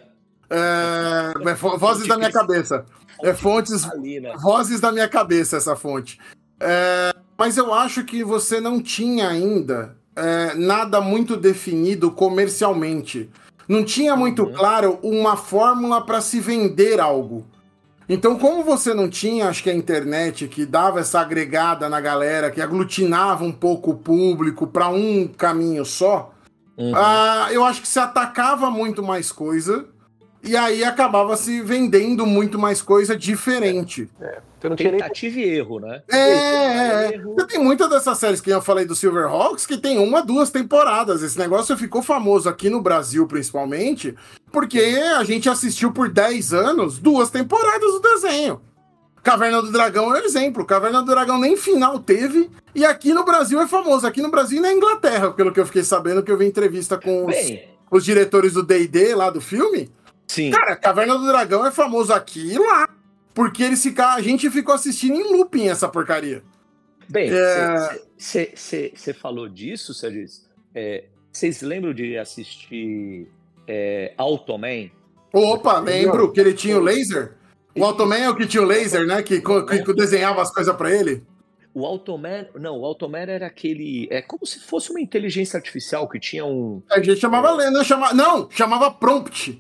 [0.49, 2.86] É, é vozes da minha cabeça.
[3.21, 4.34] É fontes Ali, né?
[4.41, 6.19] Vozes da minha cabeça, essa fonte.
[6.59, 7.12] É,
[7.44, 13.30] mas eu acho que você não tinha ainda é, nada muito definido comercialmente.
[13.68, 14.54] Não tinha muito Uhum.
[14.54, 17.46] claro uma fórmula para se vender algo.
[18.08, 22.50] Então, como você não tinha, acho que a internet que dava essa agregada na galera,
[22.50, 26.32] que aglutinava um pouco o público para um caminho só,
[26.78, 26.94] Uhum.
[26.96, 29.86] ah, eu acho que se atacava muito mais coisa
[30.46, 34.10] E aí acabava se vendendo muito mais coisa diferente.
[34.64, 36.01] Então não tinha nem Tentativa e erro, né?
[36.09, 37.14] É, é, é.
[37.16, 37.36] Erro.
[37.36, 41.22] Você tem muitas dessas séries que eu falei do Silverhawks que tem uma, duas temporadas.
[41.22, 44.16] Esse negócio ficou famoso aqui no Brasil, principalmente,
[44.53, 44.80] porque
[45.18, 48.61] a gente assistiu por 10 anos duas temporadas do desenho.
[49.22, 50.64] Caverna do Dragão é um exemplo.
[50.64, 52.49] Caverna do Dragão nem final teve.
[52.74, 54.07] E aqui no Brasil é famoso.
[54.07, 56.97] Aqui no Brasil e na Inglaterra, pelo que eu fiquei sabendo, que eu vi entrevista
[56.97, 59.91] com os, Bem, os diretores do D&D lá do filme.
[60.26, 60.51] sim.
[60.51, 62.88] Cara, Caverna do Dragão é famoso aqui e lá.
[63.34, 66.44] Porque eles fica, a gente ficou assistindo em looping essa porcaria.
[67.10, 68.00] Bem, É.
[68.18, 70.44] você falou disso, disse.
[70.74, 73.28] É, Vocês lembram de assistir
[73.68, 74.92] é, Automan?
[75.34, 77.34] Opa, lembro que ele tinha o laser.
[77.76, 79.24] O Automan é o que tinha o laser, né?
[79.24, 81.24] Que, que, que desenhava as coisas pra ele.
[81.74, 86.20] O Automan, não, o Automan era aquele, é como se fosse uma inteligência artificial que
[86.20, 89.60] tinha um, A gente chamava laser, não chamava, não, chamava prompt.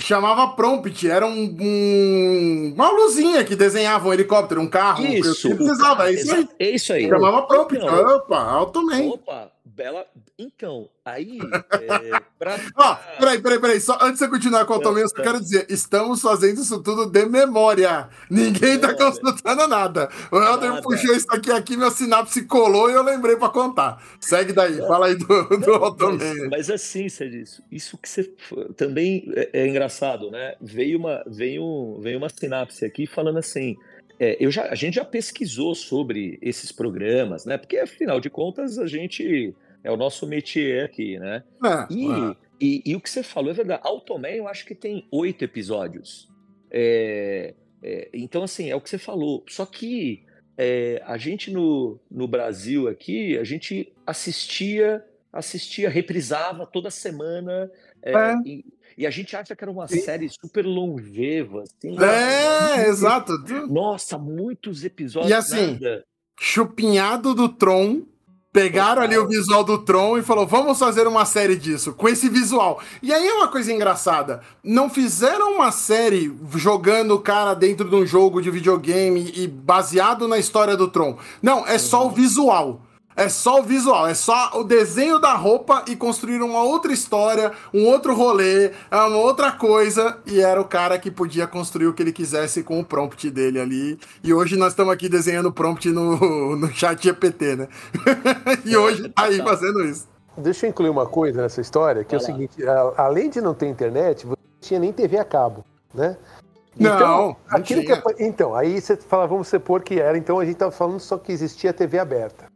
[0.00, 5.04] Chamava prompt, era um, um- uma luzinha que desenhava um helicóptero, um carro.
[5.06, 6.48] isso, que precisava, é isso aí.
[6.58, 7.08] é isso aí.
[7.08, 7.76] Chamava prompt.
[7.76, 9.08] Então, Opa, Automan.
[9.08, 10.06] Opa, bela.
[10.42, 11.38] Então, aí.
[11.38, 12.56] É, pra,
[13.20, 13.78] peraí, peraí, peraí.
[13.78, 16.82] Só antes de você continuar com o Automan, eu só quero dizer: estamos fazendo isso
[16.82, 18.08] tudo de memória.
[18.30, 19.10] Ninguém tá Memória.
[19.12, 20.08] consultando nada.
[20.32, 24.02] O Helder puxou isso aqui, aqui, meu sinapse colou e eu lembrei pra contar.
[24.18, 25.26] Segue daí, fala aí do,
[25.58, 26.16] do Automan.
[26.16, 28.24] mas, mas assim, você disse, isso que você
[28.78, 30.54] também é, é engraçado, né?
[30.58, 33.76] Veio uma, veio, veio uma sinapse aqui falando assim.
[34.18, 37.58] é, eu já, a gente já pesquisou sobre esses programas, né?
[37.58, 41.42] Porque afinal de contas a gente é o nosso métier aqui, né?
[41.64, 42.36] É, E, é.
[42.60, 43.80] e, e o que você falou é verdade.
[43.84, 46.28] Automan, eu acho que tem oito episódios.
[46.70, 49.44] É, é, então, assim, é o que você falou.
[49.48, 50.24] Só que
[50.56, 57.70] é, a gente no, no Brasil aqui, a gente assistia, assistia, reprisava toda semana.
[58.02, 58.34] é, É.
[58.44, 58.64] E,
[58.98, 61.62] e a gente acha que era uma série super longeva.
[61.62, 63.32] Assim, É, exato.
[63.68, 65.30] Nossa, muitos episódios.
[65.30, 66.04] E assim, nada.
[66.38, 68.02] Chupinhado do Tron.
[68.52, 72.28] Pegaram ali o visual do Tron e falou: vamos fazer uma série disso, com esse
[72.28, 72.80] visual.
[73.00, 74.40] E aí é uma coisa engraçada.
[74.62, 80.26] Não fizeram uma série jogando o cara dentro de um jogo de videogame e baseado
[80.26, 81.16] na história do Tron.
[81.40, 82.82] Não, é só o visual.
[83.20, 87.52] É só o visual, é só o desenho da roupa e construir uma outra história,
[87.72, 90.16] um outro rolê, uma outra coisa.
[90.24, 93.60] E era o cara que podia construir o que ele quisesse com o prompt dele
[93.60, 93.98] ali.
[94.24, 97.68] E hoje nós estamos aqui desenhando prompt no, no chat GPT, né?
[98.64, 100.08] e hoje tá aí fazendo isso.
[100.38, 103.52] Deixa eu incluir uma coisa nessa história, que é o seguinte, a- além de não
[103.52, 105.62] ter internet, você não tinha nem TV a cabo,
[105.94, 106.16] né?
[106.78, 107.98] Não, não aquilo que tinha.
[107.98, 111.18] apa- então, aí você fala, vamos supor que era, então a gente estava falando só
[111.18, 112.46] que existia TV aberta.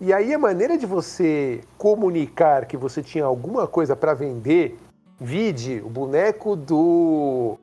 [0.00, 4.78] E aí a maneira de você comunicar que você tinha alguma coisa para vender,
[5.20, 7.58] vide o boneco do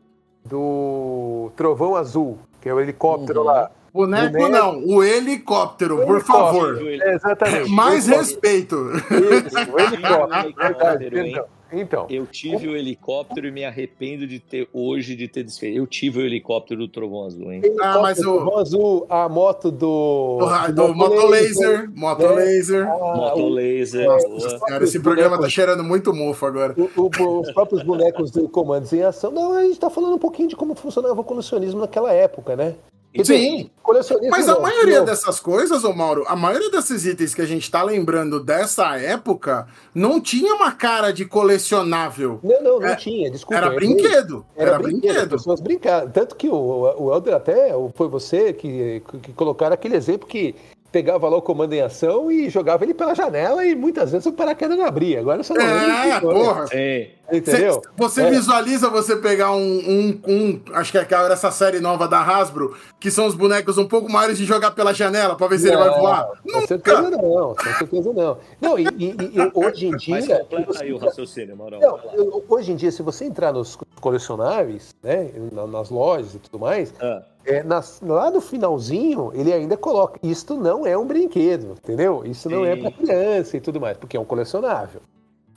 [0.45, 3.45] do Trovão Azul, que é o helicóptero Uhum.
[3.47, 3.71] lá.
[3.93, 4.49] Boneco Boneco.
[4.49, 6.77] não, o helicóptero, por favor.
[6.87, 7.69] É, exatamente.
[7.71, 8.75] Mais respeito.
[8.95, 11.45] Isso, o helicóptero, verdade, perdão.
[11.71, 15.77] Então, Eu tive o helicóptero e me arrependo de ter hoje de ter desfeito.
[15.77, 17.61] Eu tive o helicóptero do Trovão Azul, hein?
[17.81, 20.39] Ah, mas o- Trovão Azul, a moto do.
[20.73, 22.87] Do, Motolaser, Motolaser.
[22.87, 24.05] Ah, Moto o- laser.
[24.07, 26.75] Nossa senhora, esse programa tá cheirando muito mofo agora.
[26.77, 29.31] o- o- os próprios bonecos do Comandos em Ação.
[29.31, 32.75] Não, a gente tá falando um pouquinho de como funcionava o colecionismo naquela época, né?
[33.13, 33.69] Quer Sim.
[34.29, 35.05] Mas a maioria não.
[35.05, 39.65] dessas coisas, ô Mauro, a maioria desses itens que a gente tá lembrando dessa época
[39.95, 42.39] não tinha uma cara de colecionável.
[42.43, 43.55] Não, não, não É, tinha, desculpa.
[43.55, 44.45] Era brinquedo.
[44.55, 45.29] Era, Era brinquedo, as brinquedo.
[45.29, 46.09] pessoas brincavam.
[46.11, 46.53] Tanto que o,
[46.99, 50.53] o Helder até foi você que, que colocaram aquele exemplo que
[50.91, 54.31] pegava lá o comando em ação e jogava ele pela janela e muitas vezes o
[54.31, 55.19] paraquedas não abria.
[55.19, 56.19] Agora você não É, né?
[56.21, 56.65] porra.
[56.71, 57.73] É, Entendeu?
[57.73, 58.29] Cê- você É.
[58.29, 62.73] visualiza você pegar um, um, um- Acho que é aquela- essa série nova da Hasbro,
[63.01, 65.75] que são os bonecos um pouco maiores de jogar pela janela pra ver se ele
[65.75, 66.25] vai Não, voar.
[66.41, 66.67] Com Nunca.
[66.67, 68.37] certeza não, com certeza não.
[68.61, 70.39] Não, e, e- e hoje em mas dia.
[70.39, 71.79] completa aí o raciocínio, Maurão.
[71.81, 76.39] Não, eu- hoje em dia, se você entrar nos colecionáveis, né, na- nas lojas e
[76.39, 81.05] tudo mais, Ah, é, nas- lá no finalzinho ele ainda coloca: isto não é um
[81.07, 82.23] brinquedo, entendeu?
[82.25, 82.81] Isso não é Sim.
[82.81, 85.01] para criança e tudo mais, porque é um colecionável.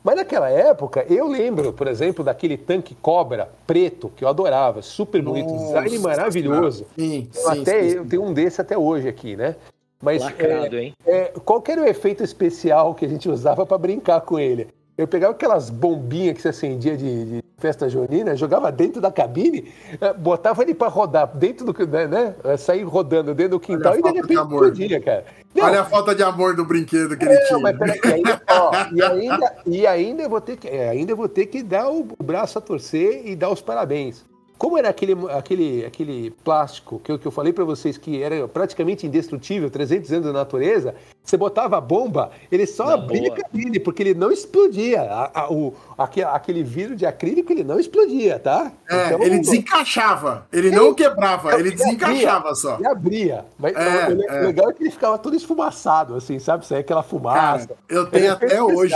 [0.03, 5.21] Mas naquela época, eu lembro, por exemplo, daquele tanque cobra preto que eu adorava, super
[5.21, 6.87] bonito, design Nossa maravilhoso.
[6.99, 9.57] Sim, sim, até sim, eu tenho um desse até hoje aqui, né?
[10.03, 10.95] Mas é, lacrado, hein?
[11.05, 14.69] é, qual era o efeito especial que a gente usava para brincar com ele?
[15.01, 19.73] Eu pegava aquelas bombinhas que você acendia de, de festa junina, jogava dentro da cabine,
[19.99, 21.87] eh, botava ele pra rodar dentro do.
[21.87, 22.07] né?
[22.07, 24.65] né, Sair rodando dentro do quintal e de falta de repente amor.
[24.65, 25.25] explodia, cara.
[25.55, 27.59] Não, Olha a falta de amor do brinquedo que ele não, tinha.
[27.61, 31.15] mas peraí, e ainda, ó, e, ainda, e ainda eu vou ter que, é, ainda
[31.15, 34.23] vou ter que dar o braço a torcer e dar os parabéns.
[34.61, 38.47] Como era aquele, aquele, aquele plástico que eu, que eu falei pra vocês que era
[38.47, 40.95] praticamente indestrutível, 300 anos da natureza,
[41.25, 43.39] você botava a bomba, ele só Na abria boa.
[43.39, 45.01] a cabine, porque ele não explodia.
[45.01, 48.71] A- a- o, aque- aquele vidro de acrílico, ele não explodia, tá?
[48.87, 50.47] É, Então, ele desencaixava.
[50.53, 51.77] Ele não quebrava, ele abria.
[51.77, 52.75] desencaixava só.
[52.77, 53.47] Ele abria.
[53.59, 54.43] Mas É, o, é.
[54.43, 56.67] o legal é que ele ficava todo esfumaçado, assim, sabe?
[56.67, 57.67] Saía aquela fumaça.
[57.69, 58.69] Cara, eu Ele tenho é até especial.
[58.77, 58.95] hoje.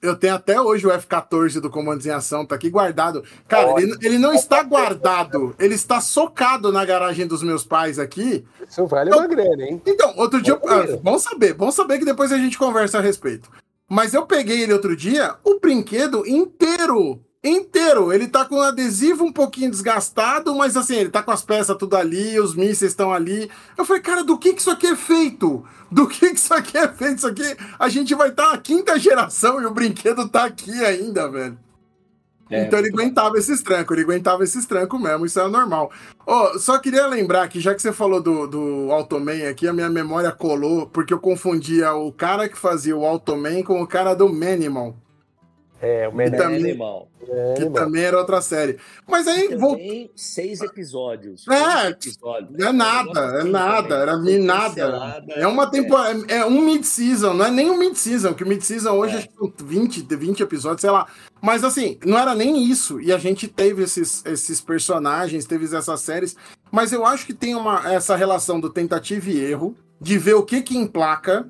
[0.00, 3.24] Eu tenho até hoje o F-14 do Comandos em Ação, tá aqui guardado.
[3.48, 8.44] Cara, ele, ele não está guardado, ele está socado na garagem dos meus pais aqui.
[8.68, 9.82] Isso vale uma grana, hein?
[9.84, 10.54] Então, outro dia.
[10.54, 10.94] eu- Olha.
[10.94, 13.50] ah, bom saber, bom saber que depois a gente conversa a respeito.
[13.90, 17.20] Mas eu peguei ele outro dia, o brinquedo inteiro.
[17.48, 18.12] Inteiro.
[18.12, 21.76] Ele tá com o adesivo um pouquinho desgastado, mas assim, ele tá com as peças
[21.76, 23.50] tudo ali, os mísseis estão ali.
[23.76, 25.64] Eu falei, cara, do que que isso aqui é feito?
[25.90, 27.18] Do que que isso aqui é feito?
[27.18, 31.30] Isso aqui, a gente vai estar na quinta geração e o brinquedo tá aqui ainda,
[31.30, 31.58] velho.
[32.50, 35.90] É, então ele aguentava esses trancos, ele aguentava esses trancos mesmo, isso é normal.
[36.26, 39.90] Ó, só queria lembrar que, já que você falou do, do Automan aqui, a minha
[39.90, 44.32] memória colou, porque eu confundia o cara que fazia o Automan com o cara do
[44.32, 44.96] Manimal,
[45.80, 46.36] É, o que Mené.
[46.36, 47.08] também, animal.
[47.56, 47.72] que mano.
[47.72, 48.78] também era outra série.
[49.06, 49.78] Mas aí, vou...
[50.16, 51.46] Seis episódios.
[51.48, 52.58] É, episódios.
[52.58, 55.32] é nada, é nada, era nada.
[55.36, 59.14] É uma temporada, é um mid-season, não é nem um mid-season, que o mid-season hoje
[59.14, 59.18] É.
[59.18, 61.06] acho que são 20, 20 episódios, sei lá.
[61.40, 63.00] Mas assim, não era nem isso.
[63.00, 66.36] E a gente teve esses, esses personagens, teve essas séries.
[66.72, 70.42] Mas eu acho que tem uma, essa relação do tentativa e erro, de ver o
[70.42, 71.48] que que emplaca.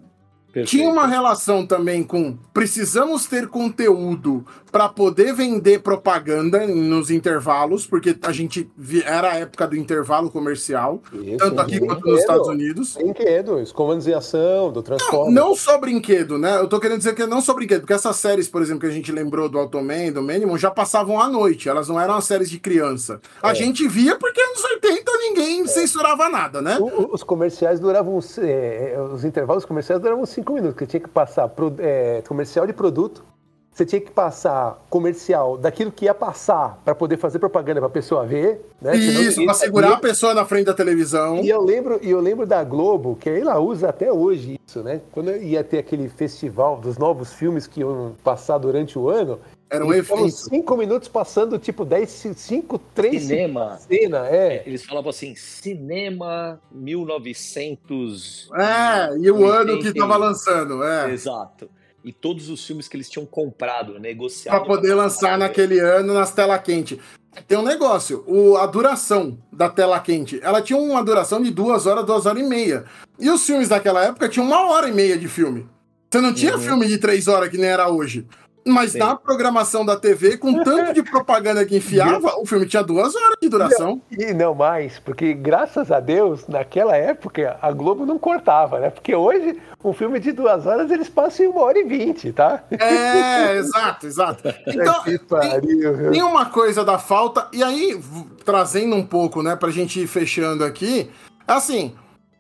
[0.53, 0.71] Perfeito.
[0.71, 8.17] Tinha uma relação também com precisamos ter conteúdo para poder vender propaganda nos intervalos, porque
[8.23, 11.87] a gente vi- era a época do intervalo comercial, Isso, tanto aqui brinquedo.
[11.89, 12.95] quanto nos Estados Unidos.
[12.97, 15.35] Brinquedo, os comandos em ação, do Transformers.
[15.35, 16.57] Não só brinquedo, né?
[16.59, 18.91] Eu tô querendo dizer que não só brinquedo, porque essas séries, por exemplo, que a
[18.91, 22.51] gente lembrou do Automan, do Minimum, já passavam à noite, elas não eram as séries
[22.51, 23.21] de criança.
[23.43, 23.55] A É.
[23.55, 26.79] gente via porque anos 80 ninguém censurava nada, né?
[27.13, 28.19] Os comerciais duravam.
[28.39, 32.67] é, é, os intervalos comerciais duravam cinco minutos, porque tinha que passar pro- é, comercial
[32.67, 33.25] de produto,
[33.73, 37.93] você tinha que passar comercial daquilo que ia passar para poder fazer propaganda para a
[37.93, 38.69] pessoa ver.
[38.83, 38.97] Né?
[38.97, 41.37] Isso, pra segurar a pessoa na frente da televisão.
[41.37, 45.01] E eu lembro, e eu lembro da Globo, que ela usa até hoje isso, né?
[45.13, 49.39] Quando ia ter aquele festival dos novos filmes que iam passar durante o ano,
[49.71, 50.31] Era um evento.
[50.31, 53.77] cinco minutos passando, tipo, 10, 5, 3 Cinema.
[53.79, 54.63] cena, é.
[54.67, 58.49] Eles falavam assim, cinema 1900.
[58.55, 61.11] É, e o ano que tava lançando, é.
[61.13, 61.69] Exato.
[62.05, 64.57] E todos os filmes que eles tinham comprado, negociado.
[64.57, 66.99] Pra poder lançar naquele ano nas tela quente.
[67.47, 71.87] Tem um negócio, o, a duração da tela quente, ela tinha uma duração de duas
[71.87, 72.85] horas, duas horas e meia.
[73.19, 75.69] E os filmes daquela época tinham uma hora e meia de filme.
[76.11, 76.63] Você não tinha Uhum.
[76.63, 78.27] filme de três horas que nem era hoje.
[78.69, 78.99] Mas Sim.
[78.99, 83.37] na programação da TV, com tanto de propaganda que enfiava, o filme tinha duas horas
[83.41, 84.01] de duração.
[84.11, 88.91] E não mais, porque graças a Deus, naquela época, a Globo não cortava, né?
[88.91, 92.63] Porque hoje, um filme de duas horas, eles passam em uma hora e vinte, tá?
[92.71, 94.43] É, exato, exato.
[94.69, 96.11] Então, que pariu, viu?
[96.13, 97.99] Tem uma coisa da falta, e aí,
[98.45, 101.11] trazendo um pouco, né, pra gente ir fechando aqui,
[101.47, 101.95] assim,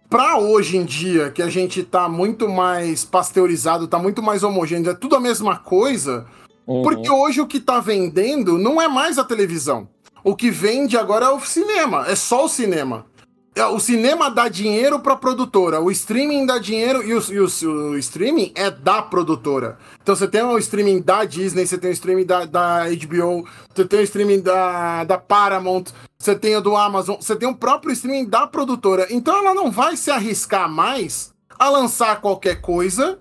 [0.09, 4.91] pra hoje em dia, que a gente tá muito mais pasteurizado, tá muito mais homogêneo,
[4.91, 6.27] é tudo a mesma coisa,
[6.67, 6.83] Uhum.
[6.83, 9.89] porque hoje o que tá vendendo não é mais a televisão.
[10.25, 13.07] O que vende agora é o cinema, é só o cinema.
[13.59, 17.91] É, O cinema dá dinheiro pra produtora, o streaming dá dinheiro e, o, e o-
[17.91, 19.79] o streaming é da produtora.
[20.03, 23.85] Então você tem o streaming da Disney, você tem o streaming da, da HBO, você
[23.85, 25.87] tem o streaming da, da Paramount,
[26.19, 29.07] você tem o do Amazon, você tem o próprio streaming da produtora.
[29.11, 33.19] Então ela não vai se arriscar mais a lançar qualquer coisa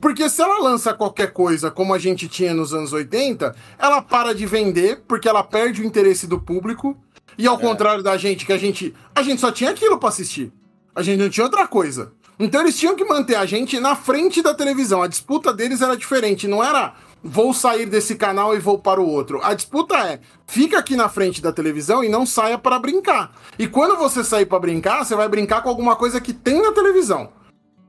[0.00, 4.34] porque se ela lança qualquer coisa como a gente tinha nos anos 80, ela para
[4.34, 6.96] de vender porque ela perde o interesse do público.
[7.38, 8.94] E ao contrário da gente, que a gente.
[9.14, 10.52] A gente só tinha aquilo pra assistir.
[10.94, 12.12] A gente não tinha outra coisa.
[12.38, 15.02] Então eles tinham que manter a gente na frente da televisão.
[15.02, 16.48] A disputa deles era diferente.
[16.48, 19.40] Não era vou sair desse canal e vou para o outro.
[19.44, 23.32] A disputa é fica aqui na frente da televisão e não saia para brincar.
[23.58, 26.72] E quando você sair para brincar, você vai brincar com alguma coisa que tem na
[26.72, 27.30] televisão.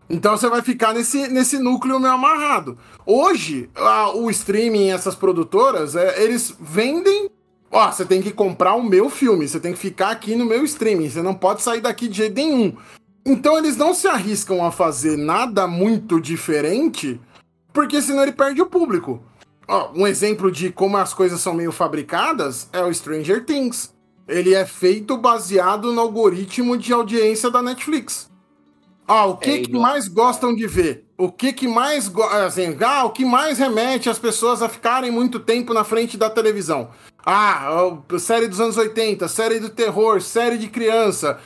[0.10, 2.78] Então você vai ficar nesse, nesse núcleo meio amarrado.
[3.06, 7.30] Hoje, a- o streaming, essas produtoras, é, eles vendem.
[7.74, 10.64] Ó, você tem que comprar o meu filme, você tem que ficar aqui no meu
[10.64, 12.78] streaming, você não pode sair daqui de jeito nenhum.
[13.26, 17.20] Então eles não se arriscam a fazer nada muito diferente,
[17.74, 19.22] porque senão ele perde o público.
[19.68, 23.94] ó, um exemplo de como as coisas são meio fabricadas é o Stranger Things.
[24.28, 28.30] Ele é feito baseado no algoritmo de audiência da Netflix.
[29.08, 31.06] Ah, o que, É, que no- mais gostam de ver?
[31.18, 32.12] O que que mais
[32.46, 36.30] assim, ah, o que mais remete as pessoas a ficarem muito tempo na frente da
[36.30, 36.90] televisão?
[37.26, 37.70] Ah,
[38.20, 41.40] série dos anos 80, série do terror, série de criança.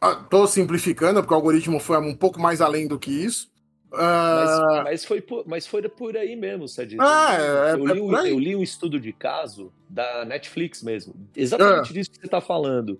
[0.00, 3.52] Ah, tô simplificando, porque o algoritmo foi um pouco mais além do que isso.
[3.90, 4.00] Mas,
[4.50, 6.96] Ah, mas foi por, mas foi por aí mesmo, Sadi.
[6.98, 8.30] Ah, é- eu, é li um, por aí.
[8.30, 11.14] eu li um estudo de caso da Netflix mesmo.
[11.36, 11.92] Exatamente Ah.
[11.92, 12.98] disso que você está falando.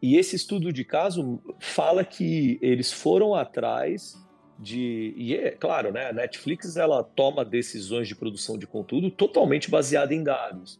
[0.00, 4.16] E esse estudo de caso fala que eles foram atrás
[4.56, 5.12] de.
[5.16, 6.10] E é claro, né?
[6.10, 10.78] A Netflix ela toma decisões de produção de conteúdo totalmente baseada em dados.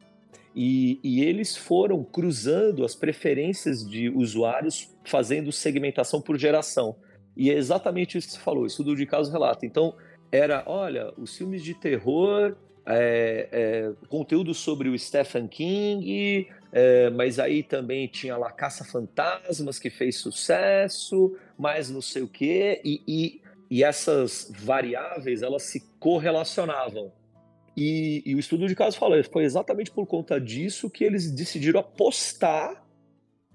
[0.60, 6.96] E, e eles foram cruzando as preferências de usuários, fazendo segmentação por geração.
[7.36, 9.64] E é exatamente isso que você falou, estudo de caso relata.
[9.64, 9.94] Então,
[10.32, 17.38] era, olha, os filmes de terror, é, é, conteúdo sobre o Stephen King, é, mas
[17.38, 23.00] aí também tinha lá Caça Fantasmas, que fez sucesso, mais não sei o quê, e,
[23.06, 23.40] e,
[23.70, 27.12] e essas variáveis, elas se correlacionavam.
[27.80, 31.78] E, e o estudo de caso fala, foi exatamente por conta disso que eles decidiram
[31.78, 32.84] apostar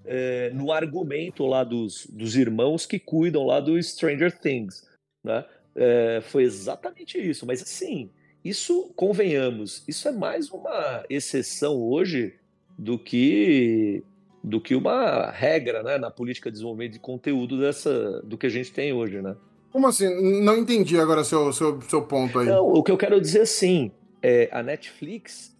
[0.02, 4.82] é, no argumento lá dos, dos irmãos que cuidam lá do Stranger Things,
[5.22, 5.44] né?
[5.76, 7.44] É, foi exatamente isso.
[7.44, 8.08] Mas assim,
[8.42, 12.34] isso, convenhamos, isso é mais uma exceção hoje
[12.78, 14.02] do que
[14.42, 18.50] do que uma regra, né, na política de desenvolvimento de conteúdo dessa do que a
[18.50, 19.36] gente tem hoje, né?
[19.74, 20.08] como assim?
[20.40, 22.46] Não entendi agora seu, seu, seu ponto aí.
[22.46, 23.90] Não, o que eu quero dizer assim,
[24.24, 25.54] é, a Netflix,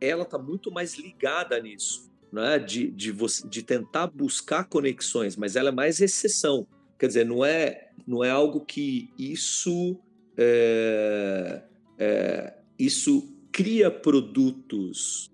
[0.00, 2.56] ela está muito mais ligada nisso, né?
[2.56, 6.68] De, de, você, de tentar buscar conexões, mas ela é mais exceção.
[6.96, 9.98] Quer dizer, não é, não é algo que isso,
[10.36, 11.62] é,
[11.98, 15.28] é, isso cria produtos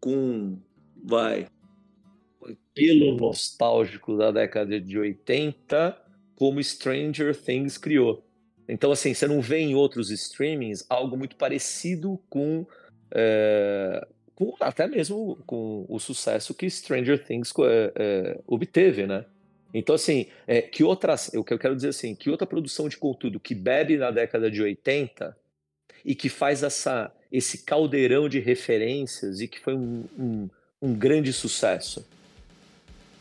[0.00, 0.58] com,
[1.00, 1.46] vai,
[2.74, 5.96] pelo nostálgico da década de 80,
[6.34, 8.26] como Stranger Things criou.
[8.72, 12.66] Então, assim, você não vê em outros streamings algo muito parecido com,
[13.10, 17.52] é, com até mesmo com o sucesso que Stranger Things
[17.94, 19.26] é, obteve, né?
[19.74, 22.96] Então, assim, é, que outras, o que eu quero dizer assim, que outra produção de
[22.96, 25.36] conteúdo que bebe na década de 80
[26.02, 30.48] e que faz essa, esse caldeirão de referências e que foi um, um,
[30.80, 32.06] um grande sucesso.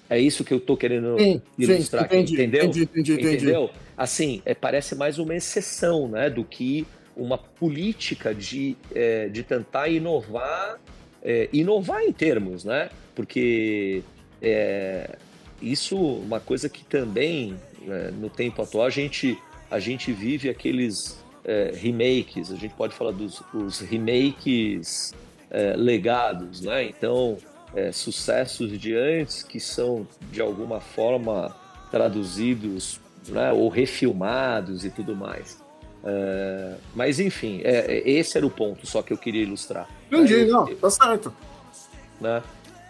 [0.09, 2.63] É isso que eu tô querendo Sim, sim, ilustrar aqui, entendi, entendeu?
[2.65, 3.35] entendi, entendi, entendi.
[3.35, 3.69] Entendeu?
[4.01, 6.27] Assim, é, parece mais uma exceção, né?
[6.27, 10.79] Do que uma política de, é, de tentar inovar,
[11.21, 12.89] é, inovar em termos, né?
[13.13, 14.01] Porque
[14.41, 15.17] é,
[15.61, 17.55] isso uma coisa que também
[17.87, 19.37] é, no tempo atual a gente,
[19.69, 25.13] a gente vive aqueles é, remakes, a gente pode falar dos os remakes
[25.51, 26.85] é, legados, né?
[26.85, 27.37] Então,
[27.75, 31.55] é, sucessos de antes que são de alguma forma
[31.91, 35.61] traduzidos né, ou refilmados e tudo mais.
[36.03, 39.87] É, mas enfim, é, é, esse era o ponto só que eu queria ilustrar.
[40.11, 40.51] Entendi, né?
[40.51, 41.33] Não, tá certo.
[42.19, 42.41] né?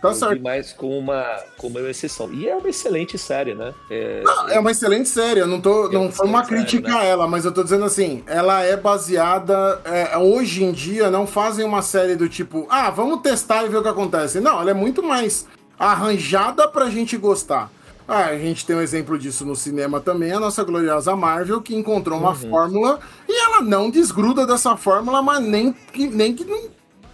[0.01, 0.41] Tá certo.
[0.41, 1.23] mais como uma,
[1.57, 2.34] como uma exceção.
[2.34, 3.71] E é uma excelente série, né?
[3.88, 5.89] É, Não, é uma excelente série, eu não tô.
[5.89, 7.01] É não foi uma excelente série, crítica né?
[7.01, 9.79] a ela, mas eu tô dizendo assim, ela é baseada.
[9.86, 13.77] é, hoje em dia não fazem uma série do tipo, ah, vamos testar e ver
[13.77, 14.39] o que acontece.
[14.39, 15.45] Não, ela é muito mais
[15.77, 17.69] arranjada pra gente gostar.
[18.14, 21.74] Ah, a gente tem um exemplo disso no cinema também, a nossa gloriosa Marvel, que
[21.74, 22.49] encontrou uma Uhum.
[22.49, 26.45] fórmula e ela não desgruda dessa fórmula, mas nem que, nem que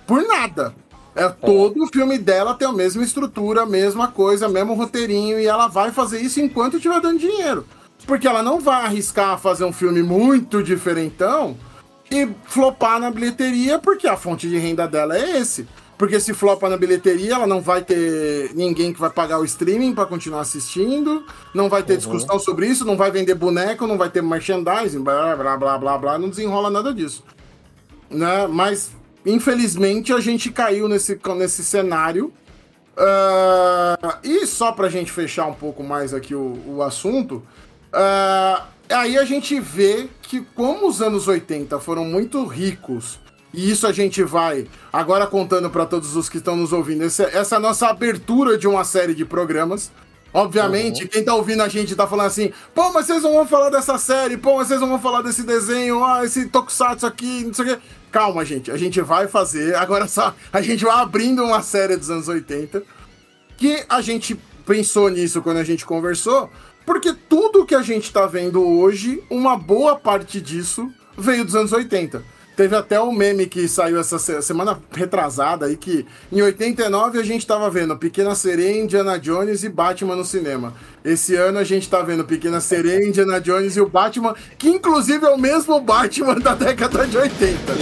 [0.08, 0.74] por nada.
[1.16, 5.46] É, todo o filme dela tem a mesma estrutura, a mesma coisa, mesmo roteirinho, e
[5.46, 7.64] ela vai fazer isso enquanto estiver dando dinheiro.
[8.08, 11.56] Porque ela não vai arriscar fazer um filme muito diferentão
[12.10, 15.68] e flopar na bilheteria, porque a fonte de renda dela é esse.
[15.98, 19.96] Porque se flopa na bilheteria, ela não vai ter ninguém que vai pagar o streaming
[19.96, 21.26] para continuar assistindo,
[21.56, 21.98] não vai ter Uhum.
[21.98, 25.98] discussão sobre isso, não vai vender boneco, não vai ter merchandising, blá blá blá blá
[25.98, 27.24] blá, não desenrola nada disso.
[28.12, 28.46] Né?
[28.48, 28.92] Mas,
[29.26, 32.32] infelizmente, a gente caiu nesse, nesse cenário.
[32.96, 37.44] Ah, e só pra gente fechar um pouco mais aqui o, o assunto,
[37.94, 43.20] ah, aí a gente vê que como os anos 80 foram muito ricos,
[43.54, 47.24] e isso a gente vai agora contando pra todos os que estão nos ouvindo, essa,
[47.24, 49.92] essa é a nossa abertura de uma série de programas.
[50.34, 53.70] Obviamente, quem tá ouvindo a gente tá falando assim, pô, mas vocês não vão falar
[53.70, 57.54] dessa série, pô, mas vocês não vão falar desse desenho, ah, esse tokusatsu aqui, não
[57.54, 57.82] sei o quê.
[58.12, 62.10] Calma, gente, a gente vai fazer, agora só, a gente vai abrindo uma série dos
[62.10, 62.84] anos 80,
[63.58, 66.52] que a gente pensou nisso quando a gente conversou,
[66.86, 71.72] porque tudo que a gente tá vendo hoje, uma boa parte disso veio dos anos
[71.72, 72.37] 80.
[72.58, 77.24] Teve até um meme que saiu essa se- semana retrasada aí que em 89 a
[77.24, 80.74] gente tava vendo Pequena Sereia, Indiana Jones e Batman no cinema.
[81.06, 85.24] Esse ano a gente tá vendo Pequena Sereia, Indiana Jones e o Batman, que inclusive
[85.24, 87.74] é o mesmo Batman da década de 80.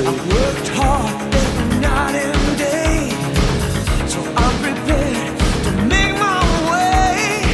[0.00, 3.10] Worked hard every night and day,
[4.08, 6.40] so I'm prepared to make my
[6.70, 7.44] way.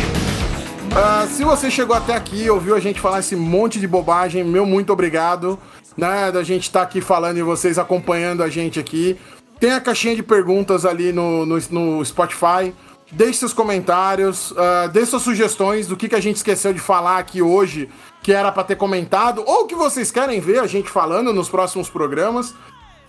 [0.95, 4.45] Ah, se você chegou até aqui e ouviu a gente falar esse monte de bobagem,
[4.45, 5.59] meu muito obrigado,
[5.97, 9.18] né, da gente estar aqui falando e vocês acompanhando a gente aqui.
[9.59, 12.74] Tem a caixinha de perguntas ali no, no, no Spotify.
[13.12, 17.18] Deixe seus comentários, ah, dê suas sugestões do que, que a gente esqueceu de falar
[17.18, 17.88] aqui hoje,
[18.22, 21.91] que era para ter comentado, ou que vocês querem ver a gente falando nos próximos
[21.91, 22.55] programas.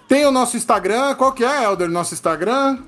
[0.07, 2.79] Tem o nosso Instagram, qual que é, Helder, nosso Instagram?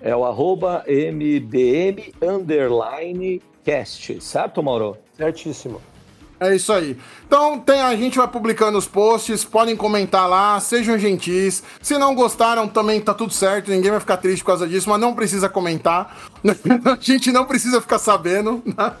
[0.00, 4.96] É o arroba MBM underline cast, certo, Mauro?
[5.16, 5.80] Certíssimo.
[6.42, 6.96] É isso aí.
[7.26, 11.62] Então tem, a gente vai publicando os posts, podem comentar lá, sejam gentis.
[11.80, 15.00] Se não gostaram, também tá tudo certo, ninguém vai ficar triste por causa disso, mas
[15.00, 16.16] não precisa comentar.
[16.44, 18.60] A gente não precisa ficar sabendo.
[18.76, 18.92] né?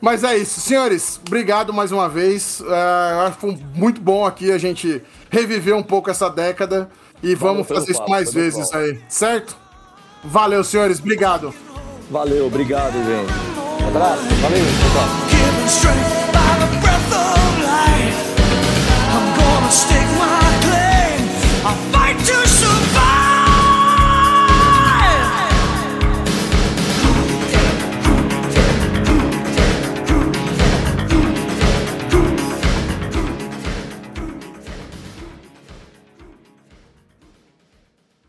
[0.00, 1.18] Mas é isso, senhores.
[1.26, 2.60] Obrigado mais uma vez.
[2.60, 6.90] É, eu acho que foi muito bom aqui a gente reviver um pouco essa década
[7.22, 8.86] e vamos fazer isso papo, mais valeu, vezes Paulo.
[8.86, 9.56] aí, certo?
[10.22, 11.00] Valeu, senhores.
[11.00, 11.54] Obrigado.
[12.10, 13.82] Valeu, obrigado, gente.
[13.82, 14.22] Um abraço.
[14.42, 16.13] Valeu, pessoal.
[19.74, 20.63] stick my